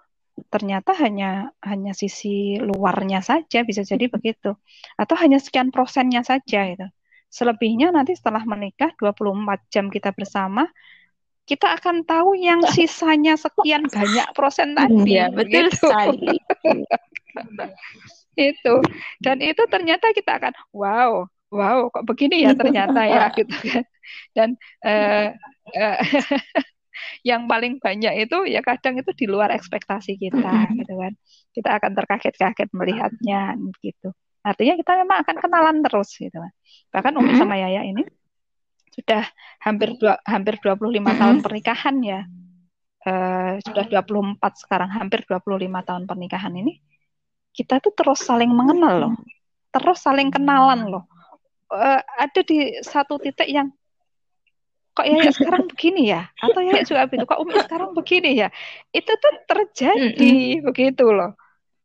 ternyata 0.48 0.96
hanya 0.96 1.52
hanya 1.60 1.92
sisi 1.92 2.56
luarnya 2.56 3.20
saja 3.20 3.60
bisa 3.66 3.84
jadi 3.84 4.08
begitu. 4.08 4.56
Atau 4.96 5.18
hanya 5.20 5.36
sekian 5.36 5.68
prosennya 5.68 6.24
saja 6.24 6.64
itu 6.64 6.86
Selebihnya 7.30 7.94
nanti 7.94 8.18
setelah 8.18 8.42
menikah 8.42 8.90
24 8.98 9.70
jam 9.70 9.86
kita 9.86 10.10
bersama, 10.10 10.66
kita 11.46 11.74
akan 11.78 12.06
tahu 12.06 12.38
yang 12.38 12.62
sisanya 12.74 13.34
sekian 13.34 13.86
banyak 13.90 14.28
prosen 14.34 14.78
tadi. 14.78 15.18
Ya, 15.18 15.30
betul 15.30 15.70
gitu. 15.70 15.90
sekali. 15.90 16.36
itu. 18.50 18.74
Dan 19.18 19.42
itu 19.42 19.62
ternyata 19.66 20.10
kita 20.14 20.42
akan 20.42 20.54
wow, 20.70 21.26
wow 21.50 21.78
kok 21.90 22.06
begini 22.06 22.46
ya 22.46 22.54
ternyata 22.54 23.00
ya 23.06 23.30
gitu 23.38 23.54
kan. 23.66 23.84
Dan 24.34 24.48
uh, 24.86 25.34
uh, 25.74 25.98
yang 27.26 27.46
paling 27.50 27.78
banyak 27.82 28.26
itu 28.26 28.38
ya 28.50 28.62
kadang 28.62 28.98
itu 28.98 29.10
di 29.14 29.26
luar 29.30 29.54
ekspektasi 29.54 30.18
kita 30.18 30.70
gitu 30.78 30.94
kan. 30.98 31.12
Kita 31.50 31.70
akan 31.78 31.92
terkaget-kaget 31.98 32.70
melihatnya 32.74 33.58
gitu. 33.82 34.14
Artinya 34.40 34.74
kita 34.80 34.92
memang 35.04 35.20
akan 35.20 35.36
kenalan 35.36 35.76
terus 35.84 36.16
gitu 36.16 36.32
kan. 36.32 36.52
Bahkan 36.92 37.12
Umi 37.20 37.32
sama 37.36 37.60
Yaya 37.60 37.84
ini 37.84 38.04
sudah 38.90 39.22
hampir 39.62 39.94
dua, 40.00 40.18
hampir 40.24 40.58
25 40.58 41.20
tahun 41.20 41.36
pernikahan 41.44 41.96
ya. 42.00 42.20
Uh, 43.00 43.56
sudah 43.64 43.88
24 43.88 44.36
sekarang 44.60 44.90
hampir 44.92 45.24
25 45.24 45.88
tahun 45.88 46.04
pernikahan 46.08 46.52
ini. 46.56 46.80
Kita 47.52 47.80
tuh 47.80 47.92
terus 47.92 48.24
saling 48.24 48.48
mengenal 48.48 48.94
loh. 49.08 49.14
Terus 49.72 49.98
saling 50.00 50.32
kenalan 50.32 50.88
loh. 50.88 51.04
uh, 51.70 52.00
ada 52.02 52.40
di 52.42 52.82
satu 52.82 53.20
titik 53.22 53.46
yang 53.46 53.70
kok 54.90 55.06
ya 55.06 55.20
sekarang 55.36 55.68
begini 55.68 56.16
ya? 56.16 56.28
Atau 56.40 56.64
ya 56.64 56.80
juga 56.82 57.04
begitu? 57.06 57.28
Kok 57.28 57.40
Umi 57.44 57.54
sekarang 57.60 57.90
begini 57.92 58.30
ya? 58.40 58.48
Itu 58.88 59.12
tuh 59.20 59.34
terjadi 59.44 60.64
begitu 60.64 61.04
loh. 61.12 61.36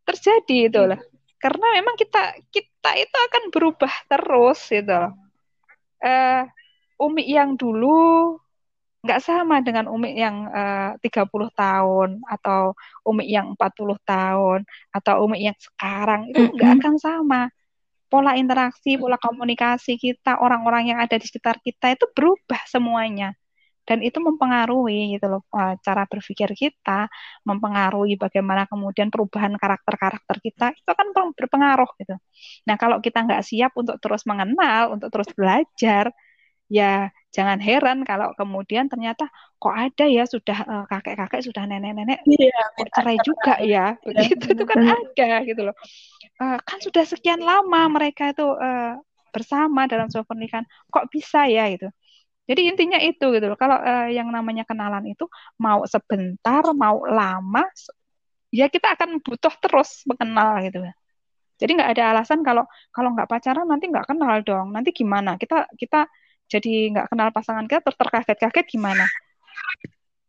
Terjadi 0.08 0.72
itu 0.72 0.82
loh 0.84 0.99
karena 1.40 1.78
memang 1.78 1.96
kita 2.00 2.40
kita 2.50 2.92
itu 2.98 3.18
akan 3.30 3.44
berubah 3.54 3.94
terus 4.10 4.60
gitu 4.72 4.92
loh. 4.92 5.14
Uh, 6.00 6.44
Umi 6.96 7.28
yang 7.28 7.60
dulu 7.60 8.40
nggak 9.06 9.22
sama 9.22 9.62
dengan 9.62 9.86
Umi 9.86 10.18
yang 10.18 10.50
uh, 10.50 10.98
30 10.98 11.30
tahun 11.54 12.10
atau 12.26 12.74
Umi 13.06 13.30
yang 13.30 13.54
40 13.54 14.02
tahun 14.02 14.60
atau 14.90 15.14
Umi 15.30 15.46
yang 15.46 15.58
sekarang 15.62 16.34
itu 16.34 16.50
nggak 16.56 16.82
akan 16.82 16.96
sama. 16.98 17.42
Pola 18.10 18.38
interaksi, 18.38 18.98
pola 18.98 19.18
komunikasi 19.18 19.98
kita, 19.98 20.38
orang-orang 20.42 20.94
yang 20.94 21.00
ada 21.02 21.18
di 21.18 21.26
sekitar 21.26 21.58
kita 21.62 21.94
itu 21.94 22.06
berubah 22.14 22.62
semuanya. 22.70 23.34
Dan 23.86 24.02
itu 24.02 24.18
mempengaruhi 24.18 25.16
gitu 25.16 25.26
loh 25.30 25.42
eh, 25.54 25.78
cara 25.86 26.04
berpikir 26.10 26.50
kita, 26.58 27.06
mempengaruhi 27.46 28.18
bagaimana 28.18 28.66
kemudian 28.66 29.14
perubahan 29.14 29.54
karakter-karakter 29.56 30.38
kita 30.42 30.66
itu 30.74 30.92
kan 30.92 31.08
berpengaruh 31.38 31.90
gitu. 32.02 32.16
Nah 32.68 32.76
kalau 32.82 32.98
kita 33.00 33.22
nggak 33.26 33.42
siap 33.46 33.72
untuk 33.78 34.02
terus 34.02 34.26
mengenal, 34.26 34.98
untuk 34.98 35.10
terus 35.14 35.30
belajar, 35.38 36.10
ya 36.66 37.14
jangan 37.30 37.60
heran 37.62 38.02
kalau 38.08 38.34
kemudian 38.34 38.90
ternyata 38.90 39.30
kok 39.62 39.76
ada 39.76 40.06
ya 40.10 40.24
sudah 40.26 40.58
uh, 40.66 40.84
kakek-kakek 40.90 41.46
sudah 41.46 41.68
nenek-nenek 41.70 42.26
iya, 42.26 42.58
kok 42.74 42.90
cerai 42.90 43.18
juga 43.22 43.54
ya. 43.62 43.86
Begitu 44.02 44.46
itu 44.58 44.64
kan 44.66 44.82
ada 44.82 45.30
gitu 45.46 45.62
loh. 45.62 45.76
Uh, 46.42 46.58
kan 46.66 46.82
sudah 46.82 47.06
sekian 47.06 47.40
lama 47.40 47.88
mereka 47.88 48.34
itu 48.34 48.44
uh, 48.44 48.98
bersama 49.36 49.84
dalam 49.92 50.08
sebuah 50.08 50.28
pernikahan 50.32 50.64
kok 50.88 51.12
bisa 51.12 51.44
ya 51.52 51.68
gitu 51.68 51.92
jadi 52.46 52.62
intinya 52.70 53.00
itu 53.02 53.26
gitu 53.34 53.46
loh. 53.50 53.58
Kalau 53.58 53.78
uh, 53.82 54.08
yang 54.10 54.30
namanya 54.30 54.62
kenalan 54.70 55.02
itu 55.10 55.26
mau 55.58 55.82
sebentar 55.89 56.62
mau 56.78 57.02
lama 57.10 57.66
ya 58.54 58.70
kita 58.70 58.93
akan 58.93 59.18
butuh 59.20 59.54
terus 59.58 60.06
mengenal 60.06 60.62
gitu. 60.62 60.86
Jadi 61.58 61.72
nggak 61.74 61.91
ada 61.98 62.04
alasan 62.14 62.46
kalau 62.46 62.70
kalau 62.93 63.18
nggak 63.18 63.26
pacaran 63.26 63.66
nanti 63.66 63.89
nggak 63.89 64.06
kenal 64.06 64.34
dong. 64.46 64.70
Nanti 64.70 64.93
gimana? 64.93 65.41
Kita 65.41 65.66
kita 65.74 66.06
jadi 66.46 66.93
nggak 66.93 67.08
kenal 67.10 67.34
pasangan 67.34 67.66
kita 67.66 67.82
terus 67.82 67.98
terkaget-kaget 67.98 68.66
gimana? 68.70 69.06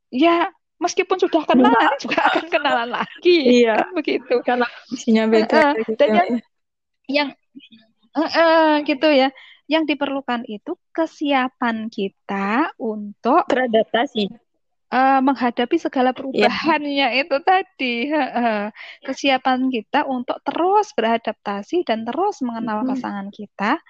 Ya 0.08 0.48
meskipun 0.80 1.20
sudah 1.20 1.44
kenal 1.44 1.68
Enggak. 1.72 2.00
juga 2.00 2.20
akan 2.32 2.46
kenalan 2.48 2.90
lagi 2.96 3.38
iya. 3.60 3.76
kan 3.76 3.92
begitu. 3.92 4.34
Karena 4.40 4.64
isinya 4.88 5.28
beda 5.28 5.76
uh, 5.76 5.84
gitu 5.84 5.92
dan 6.00 6.08
ya. 6.08 6.16
yang 6.16 6.28
yang 7.06 7.28
uh, 8.16 8.24
uh, 8.24 8.70
gitu 8.88 9.08
ya 9.12 9.28
yang 9.66 9.84
diperlukan 9.84 10.46
itu 10.46 10.78
kesiapan 10.94 11.90
kita 11.90 12.70
untuk 12.78 13.46
beradaptasi. 13.50 14.30
uh, 14.94 15.18
menghadapi 15.18 15.76
segala 15.82 16.14
iya. 16.14 16.16
perubahannya 16.16 17.08
ya. 17.14 17.20
itu 17.22 17.36
tadi. 17.42 17.96
Kesiapan 19.06 19.70
kita 19.70 20.06
untuk 20.06 20.38
terus 20.46 20.94
beradaptasi 20.94 21.82
dan 21.82 22.06
terus 22.06 22.42
mengenal 22.46 22.86
pasangan 22.86 23.28
kita. 23.34 23.82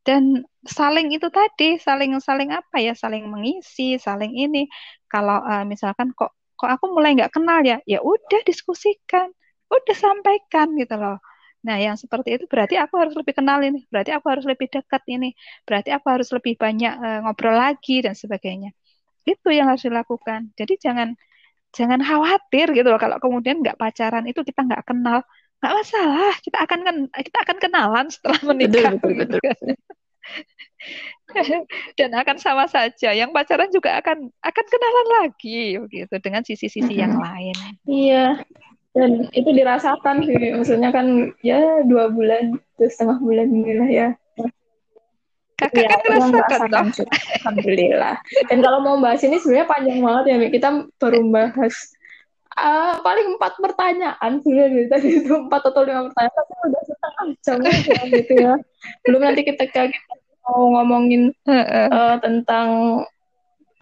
Dan 0.00 0.44
saling 0.64 1.12
itu 1.12 1.28
tadi 1.28 1.76
saling 1.80 2.16
saling 2.20 2.52
apa 2.52 2.76
ya? 2.80 2.92
Saling 2.92 3.24
mengisi 3.28 3.96
saling 3.96 4.36
ini. 4.36 4.68
Kalau 5.08 5.40
uh, 5.40 5.64
misalkan 5.64 6.12
kok 6.12 6.36
kok 6.60 6.68
aku 6.68 6.92
mulai 6.92 7.16
nggak 7.16 7.32
kenal 7.32 7.64
ya 7.64 7.80
ya 7.88 8.04
udah 8.04 8.44
diskusikan 8.44 9.32
udah 9.72 9.96
sampaikan 9.96 10.76
gitu 10.76 10.92
loh 11.00 11.16
nah 11.60 11.76
yang 11.76 11.96
seperti 12.00 12.40
itu 12.40 12.44
berarti 12.48 12.80
aku 12.80 12.96
harus 12.96 13.12
lebih 13.12 13.36
kenal 13.36 13.60
ini 13.60 13.84
berarti 13.92 14.16
aku 14.16 14.26
harus 14.32 14.48
lebih 14.48 14.72
dekat 14.72 15.02
ini 15.12 15.36
berarti 15.68 15.92
aku 15.92 16.06
harus 16.08 16.28
lebih 16.32 16.56
banyak 16.56 16.94
uh, 16.96 17.18
ngobrol 17.24 17.56
lagi 17.56 18.00
dan 18.00 18.16
sebagainya. 18.16 18.72
Itu 19.28 19.52
yang 19.52 19.68
harus 19.68 19.84
dilakukan. 19.84 20.56
Jadi 20.56 20.80
jangan 20.80 21.12
jangan 21.70 22.00
khawatir 22.02 22.74
gitu 22.74 22.88
loh 22.90 22.98
kalau 22.98 23.22
kemudian 23.22 23.62
nggak 23.62 23.78
pacaran 23.78 24.26
itu 24.26 24.42
kita 24.42 24.66
nggak 24.66 24.82
kenal 24.90 25.22
nggak 25.60 25.74
masalah 25.76 26.34
kita 26.42 26.58
akan 26.66 26.80
kan 26.82 26.96
kita 27.14 27.38
akan 27.46 27.56
kenalan 27.62 28.06
setelah 28.10 28.40
menikah 28.50 28.96
betul, 28.98 29.12
betul, 29.14 29.38
betul. 29.38 29.76
dan 32.00 32.10
akan 32.16 32.36
sama 32.42 32.66
saja 32.66 33.14
yang 33.14 33.30
pacaran 33.30 33.70
juga 33.70 34.02
akan 34.02 34.32
akan 34.42 34.66
kenalan 34.66 35.08
lagi 35.22 35.78
gitu 35.92 36.14
dengan 36.18 36.42
sisi-sisi 36.42 36.90
yang 36.96 37.14
lain. 37.20 37.54
Iya 37.86 38.42
dan 38.90 39.30
itu 39.30 39.50
dirasakan 39.54 40.26
sih 40.26 40.34
maksudnya 40.58 40.90
kan 40.90 41.30
ya 41.46 41.86
dua 41.86 42.10
bulan 42.10 42.58
itu 42.58 42.84
setengah 42.90 43.22
bulan 43.22 43.46
inilah 43.46 43.90
ya. 43.90 44.08
Kakak 45.60 45.76
ya, 45.76 45.88
kan 45.92 46.00
merasakan 46.08 46.88
alhamdulillah. 47.44 48.16
Dan 48.48 48.58
kalau 48.64 48.80
mau 48.80 48.96
bahas 48.96 49.20
ini 49.22 49.36
sebenarnya 49.38 49.68
panjang 49.68 50.00
banget 50.00 50.24
ya 50.26 50.36
kita 50.48 50.68
baru 50.96 51.20
bahas 51.28 51.74
uh, 52.56 52.98
paling 53.04 53.36
empat 53.36 53.52
pertanyaan 53.60 54.32
sebenarnya 54.42 54.88
tadi. 54.88 55.08
Itu 55.22 55.46
empat 55.46 55.62
atau 55.70 55.84
lima 55.84 56.08
pertanyaan 56.10 56.34
tapi 56.34 56.52
udah 56.64 56.82
setengah 56.88 57.26
jam 57.44 57.58
aja 57.62 57.96
gitu 58.08 58.32
ya. 58.40 58.54
Belum 59.06 59.20
nanti 59.22 59.40
kita 59.44 59.68
kita 59.68 60.14
mau 60.48 60.80
ngomongin 60.80 61.30
uh, 61.46 62.16
tentang 62.18 62.68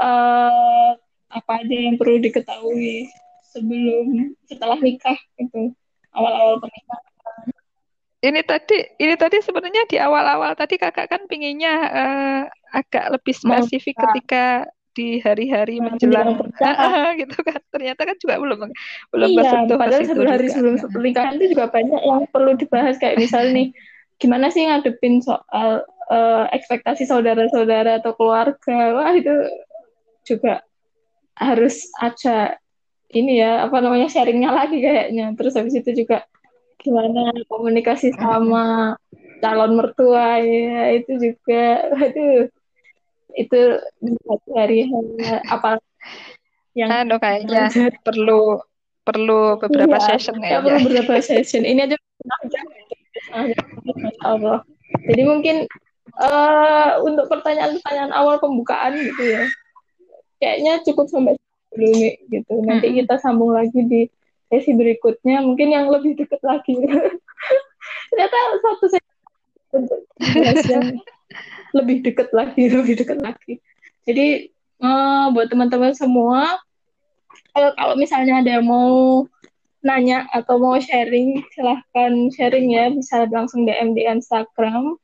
uh, 0.02 0.90
apa 1.28 1.52
aja 1.62 1.76
yang 1.78 1.96
perlu 1.96 2.18
diketahui 2.20 3.08
sebelum 3.52 4.36
setelah 4.44 4.78
nikah 4.80 5.16
itu 5.40 5.72
awal-awal 6.12 6.60
pernikahan. 6.60 7.04
Ini 8.18 8.40
tadi 8.42 8.78
ini 8.98 9.14
tadi 9.14 9.38
sebenarnya 9.38 9.86
di 9.86 9.96
awal-awal 10.02 10.58
tadi 10.58 10.74
kakak 10.74 11.06
kan 11.06 11.22
pinginnya 11.30 11.74
uh, 11.86 12.42
agak 12.74 13.14
lebih 13.14 13.30
spesifik 13.30 13.94
ketika 13.94 14.66
di 14.98 15.22
hari-hari 15.22 15.78
menjelang. 15.78 16.34
gitu 17.22 17.38
kan. 17.46 17.62
Ternyata 17.70 18.02
kan 18.02 18.16
juga 18.18 18.34
belum 18.42 18.58
belum 19.14 19.28
iya, 19.30 19.70
padahal 19.70 20.02
satu 20.02 20.24
hari 20.26 20.50
juga. 20.50 20.54
sebelum 20.58 20.74
pernikahan 20.90 21.32
itu 21.38 21.54
juga 21.54 21.70
banyak 21.70 22.02
yang 22.02 22.26
perlu 22.34 22.58
dibahas. 22.58 22.98
Kayak 22.98 23.22
misalnya 23.22 23.50
nih 23.54 23.68
gimana 24.18 24.50
sih 24.50 24.66
ngadepin 24.66 25.22
soal 25.22 25.86
uh, 26.10 26.44
ekspektasi 26.50 27.06
saudara-saudara 27.06 28.02
atau 28.02 28.18
keluarga? 28.18 28.98
Wah 28.98 29.14
itu 29.14 29.30
juga 30.26 30.66
harus 31.38 31.86
ada 32.02 32.58
ini 33.12 33.40
ya 33.40 33.64
apa 33.68 33.80
namanya 33.80 34.08
sharingnya 34.12 34.50
lagi 34.52 34.78
kayaknya. 34.80 35.32
Terus 35.36 35.56
habis 35.56 35.74
itu 35.76 36.04
juga 36.04 36.24
gimana 36.78 37.34
komunikasi 37.50 38.14
sama 38.14 38.94
calon 39.40 39.72
mertua 39.78 40.40
ya 40.42 40.92
itu 40.92 41.12
juga. 41.16 41.88
Aduh 41.96 42.52
itu 43.36 43.60
hari 44.56 44.88
apa 45.46 45.78
yang 46.74 46.90
anu 46.90 47.16
kayaknya 47.18 47.70
perlu 48.02 48.60
perlu 49.02 49.56
beberapa 49.56 49.96
iya, 49.96 50.04
session 50.04 50.36
ya 50.44 50.60
perlu 50.60 50.84
beberapa 50.84 51.18
session. 51.24 51.64
Ini 51.64 51.88
aja 51.88 51.96
Allah. 54.22 54.62
Jadi 55.08 55.22
mungkin 55.24 55.56
uh, 56.20 57.00
untuk 57.02 57.28
pertanyaan-pertanyaan 57.32 58.12
awal 58.12 58.36
pembukaan 58.36 58.94
gitu 59.00 59.22
ya. 59.22 59.44
Kayaknya 60.38 60.72
cukup 60.86 61.10
sampai 61.10 61.34
dulu 61.72 62.08
gitu. 62.32 62.54
Nanti 62.64 62.86
kita 62.96 63.20
sambung 63.20 63.52
lagi 63.52 63.80
di 63.84 64.08
sesi 64.48 64.72
berikutnya. 64.72 65.44
Mungkin 65.44 65.68
yang 65.72 65.86
lebih 65.92 66.16
dekat 66.16 66.40
lagi. 66.40 66.74
Ternyata 68.12 68.36
satu 68.64 68.84
sesi 68.88 69.08
yang 70.72 70.96
lebih 71.76 72.00
dekat 72.00 72.32
lagi 72.32 72.72
lebih 72.72 72.94
dekat 72.96 73.20
lagi. 73.20 73.60
Jadi 74.08 74.48
uh, 74.80 75.28
buat 75.36 75.52
teman-teman 75.52 75.92
semua 75.92 76.56
kalau 77.52 77.70
kalau 77.76 77.94
misalnya 78.00 78.40
ada 78.40 78.58
yang 78.58 78.66
mau 78.66 79.28
nanya 79.84 80.26
atau 80.34 80.58
mau 80.58 80.80
sharing 80.80 81.44
silahkan 81.52 82.12
sharing 82.32 82.72
ya. 82.72 82.88
Bisa 82.90 83.28
langsung 83.28 83.68
DM 83.68 83.92
di 83.92 84.08
Instagram. 84.08 84.96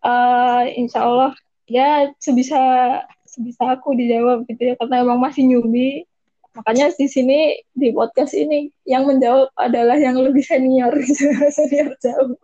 Uh, 0.00 0.64
insya 0.80 1.04
Allah 1.04 1.36
ya 1.68 2.08
sebisa 2.16 2.58
sebisa 3.30 3.78
aku 3.78 3.94
dijawab 3.94 4.42
gitu 4.50 4.74
ya 4.74 4.74
karena 4.74 5.06
emang 5.06 5.22
masih 5.22 5.46
newbie 5.46 6.02
makanya 6.50 6.90
di 6.98 7.06
sini 7.06 7.62
di 7.70 7.94
podcast 7.94 8.34
ini 8.34 8.74
yang 8.82 9.06
menjawab 9.06 9.54
adalah 9.54 9.94
yang 9.94 10.18
lebih 10.18 10.42
senior 10.42 10.90
gitu 10.98 11.30
senior 11.56 11.94
jauh 12.02 12.34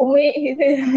Umi 0.00 0.32
gitu 0.40 0.62
ya 0.64 0.88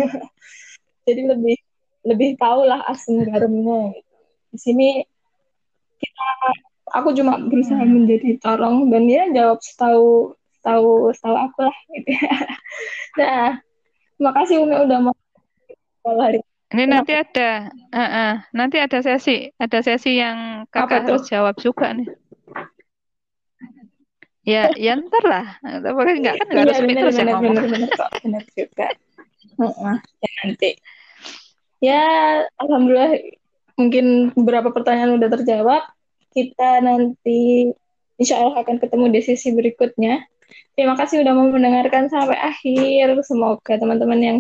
jadi 1.04 1.36
lebih 1.36 1.60
lebih 2.08 2.40
tahu 2.40 2.64
lah 2.64 2.80
asam 2.88 3.28
garamnya 3.28 4.00
gitu. 4.00 4.16
di 4.56 4.58
sini 4.58 4.90
kita 6.00 6.28
aku 6.96 7.12
cuma 7.12 7.36
berusaha 7.44 7.84
hmm. 7.84 7.92
menjadi 7.92 8.30
tolong 8.40 8.88
dan 8.88 9.04
dia 9.04 9.28
jawab 9.36 9.60
setahu 9.60 10.32
tahu 10.64 11.12
setahu 11.12 11.36
aku 11.36 11.60
lah 11.68 11.78
gitu 11.92 12.10
ya. 12.16 12.32
nah 13.20 13.46
makasih 14.16 14.64
Umi 14.64 14.80
udah 14.80 15.12
mau 15.12 15.16
hari 16.24 16.40
ini 16.74 16.84
nanti 16.90 17.14
ada 17.14 17.70
uh, 17.94 18.02
uh, 18.02 18.32
nanti 18.50 18.82
ada 18.82 18.98
sesi 19.06 19.54
ada 19.62 19.80
sesi 19.86 20.18
yang 20.18 20.66
kakak 20.74 21.06
harus 21.06 21.30
jawab 21.30 21.54
juga 21.62 21.94
nih. 21.94 22.10
Ya 24.46 24.74
ya 24.74 24.98
ntar 24.98 25.24
lah. 25.26 25.46
Tapi 25.62 26.12
nggak 26.22 26.36
kan 26.42 26.46
nggak 26.50 26.58
iya, 26.58 26.66
harus 26.66 26.80
bener, 26.82 27.02
terus 27.06 27.18
bener, 27.18 27.36
bener, 27.38 27.64
bener, 27.70 27.90
bener, 27.90 27.90
bener 28.22 28.44
juga. 28.58 28.88
Uh, 29.62 29.98
ya 30.02 30.32
nanti. 30.42 30.70
Ya 31.82 32.04
alhamdulillah 32.58 33.14
mungkin 33.78 34.34
beberapa 34.34 34.74
pertanyaan 34.74 35.22
udah 35.22 35.30
terjawab. 35.30 35.84
Kita 36.34 36.82
nanti 36.82 37.72
insya 38.18 38.42
Allah 38.42 38.66
akan 38.66 38.82
ketemu 38.82 39.06
di 39.14 39.22
sesi 39.22 39.54
berikutnya. 39.54 40.26
Terima 40.76 40.98
kasih 40.98 41.22
udah 41.22 41.34
mau 41.38 41.48
mendengarkan 41.50 42.10
sampai 42.10 42.38
akhir. 42.42 43.22
Semoga 43.22 43.78
teman-teman 43.78 44.20
yang 44.20 44.38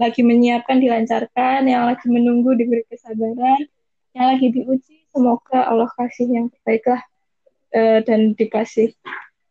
lagi 0.00 0.24
menyiapkan 0.24 0.80
dilancarkan 0.80 1.68
yang 1.68 1.84
lagi 1.84 2.08
menunggu 2.08 2.56
diberi 2.56 2.88
kesabaran 2.88 3.68
yang 4.16 4.26
lagi 4.32 4.48
diuji 4.48 5.04
semoga 5.12 5.68
Allah 5.68 5.92
kasih 6.00 6.26
yang 6.32 6.46
terbaik 6.48 6.88
lah 6.88 7.02
uh, 7.76 7.98
dan 8.02 8.32
dikasih 8.32 8.96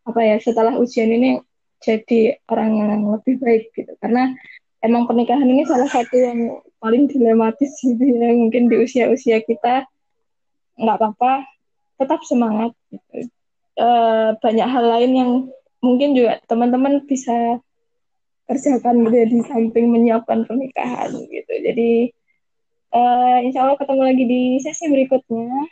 apa 0.09 0.19
ya 0.25 0.35
setelah 0.41 0.73
ujian 0.81 1.13
ini 1.13 1.37
jadi 1.79 2.41
orang 2.49 2.71
yang 2.75 3.01
lebih 3.13 3.37
baik 3.37 3.71
gitu 3.77 3.93
karena 4.01 4.33
emang 4.81 5.05
pernikahan 5.05 5.45
ini 5.45 5.63
salah 5.69 5.87
satu 5.87 6.17
yang 6.17 6.59
paling 6.81 7.05
dilematis 7.05 7.71
gitu 7.85 8.01
ya 8.01 8.33
mungkin 8.33 8.67
di 8.67 8.75
usia-usia 8.81 9.45
kita 9.45 9.85
nggak 10.79 10.97
apa-apa 10.97 11.45
tetap 11.99 12.23
semangat 12.23 12.71
gitu. 12.89 13.27
uh, 13.77 14.33
banyak 14.39 14.67
hal 14.67 14.85
lain 14.87 15.11
yang 15.13 15.31
mungkin 15.83 16.15
juga 16.15 16.39
teman-teman 16.47 17.03
bisa 17.07 17.59
kerjakan 18.49 19.05
gitu 19.05 19.17
di 19.29 19.39
samping 19.45 19.93
menyiapkan 19.93 20.49
pernikahan 20.49 21.13
gitu 21.13 21.53
jadi 21.53 22.09
uh, 22.97 23.37
insya 23.45 23.69
Allah 23.69 23.77
ketemu 23.77 24.01
lagi 24.01 24.23
di 24.25 24.43
sesi 24.57 24.89
berikutnya 24.89 25.69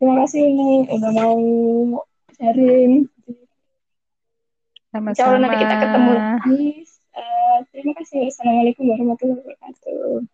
terima 0.00 0.24
kasih 0.24 0.42
ini 0.48 0.88
udah 0.88 1.10
mau 1.12 1.36
sharing 2.40 3.04
sama-sama. 4.96 5.12
Insya 5.12 5.24
Allah 5.28 5.40
nanti 5.44 5.56
kita 5.60 5.76
ketemu 5.76 6.12
lagi. 6.16 6.64
Uh, 7.16 7.58
terima 7.72 7.92
kasih. 8.00 8.32
Assalamualaikum 8.32 8.84
warahmatullahi 8.88 9.40
wabarakatuh. 9.44 10.24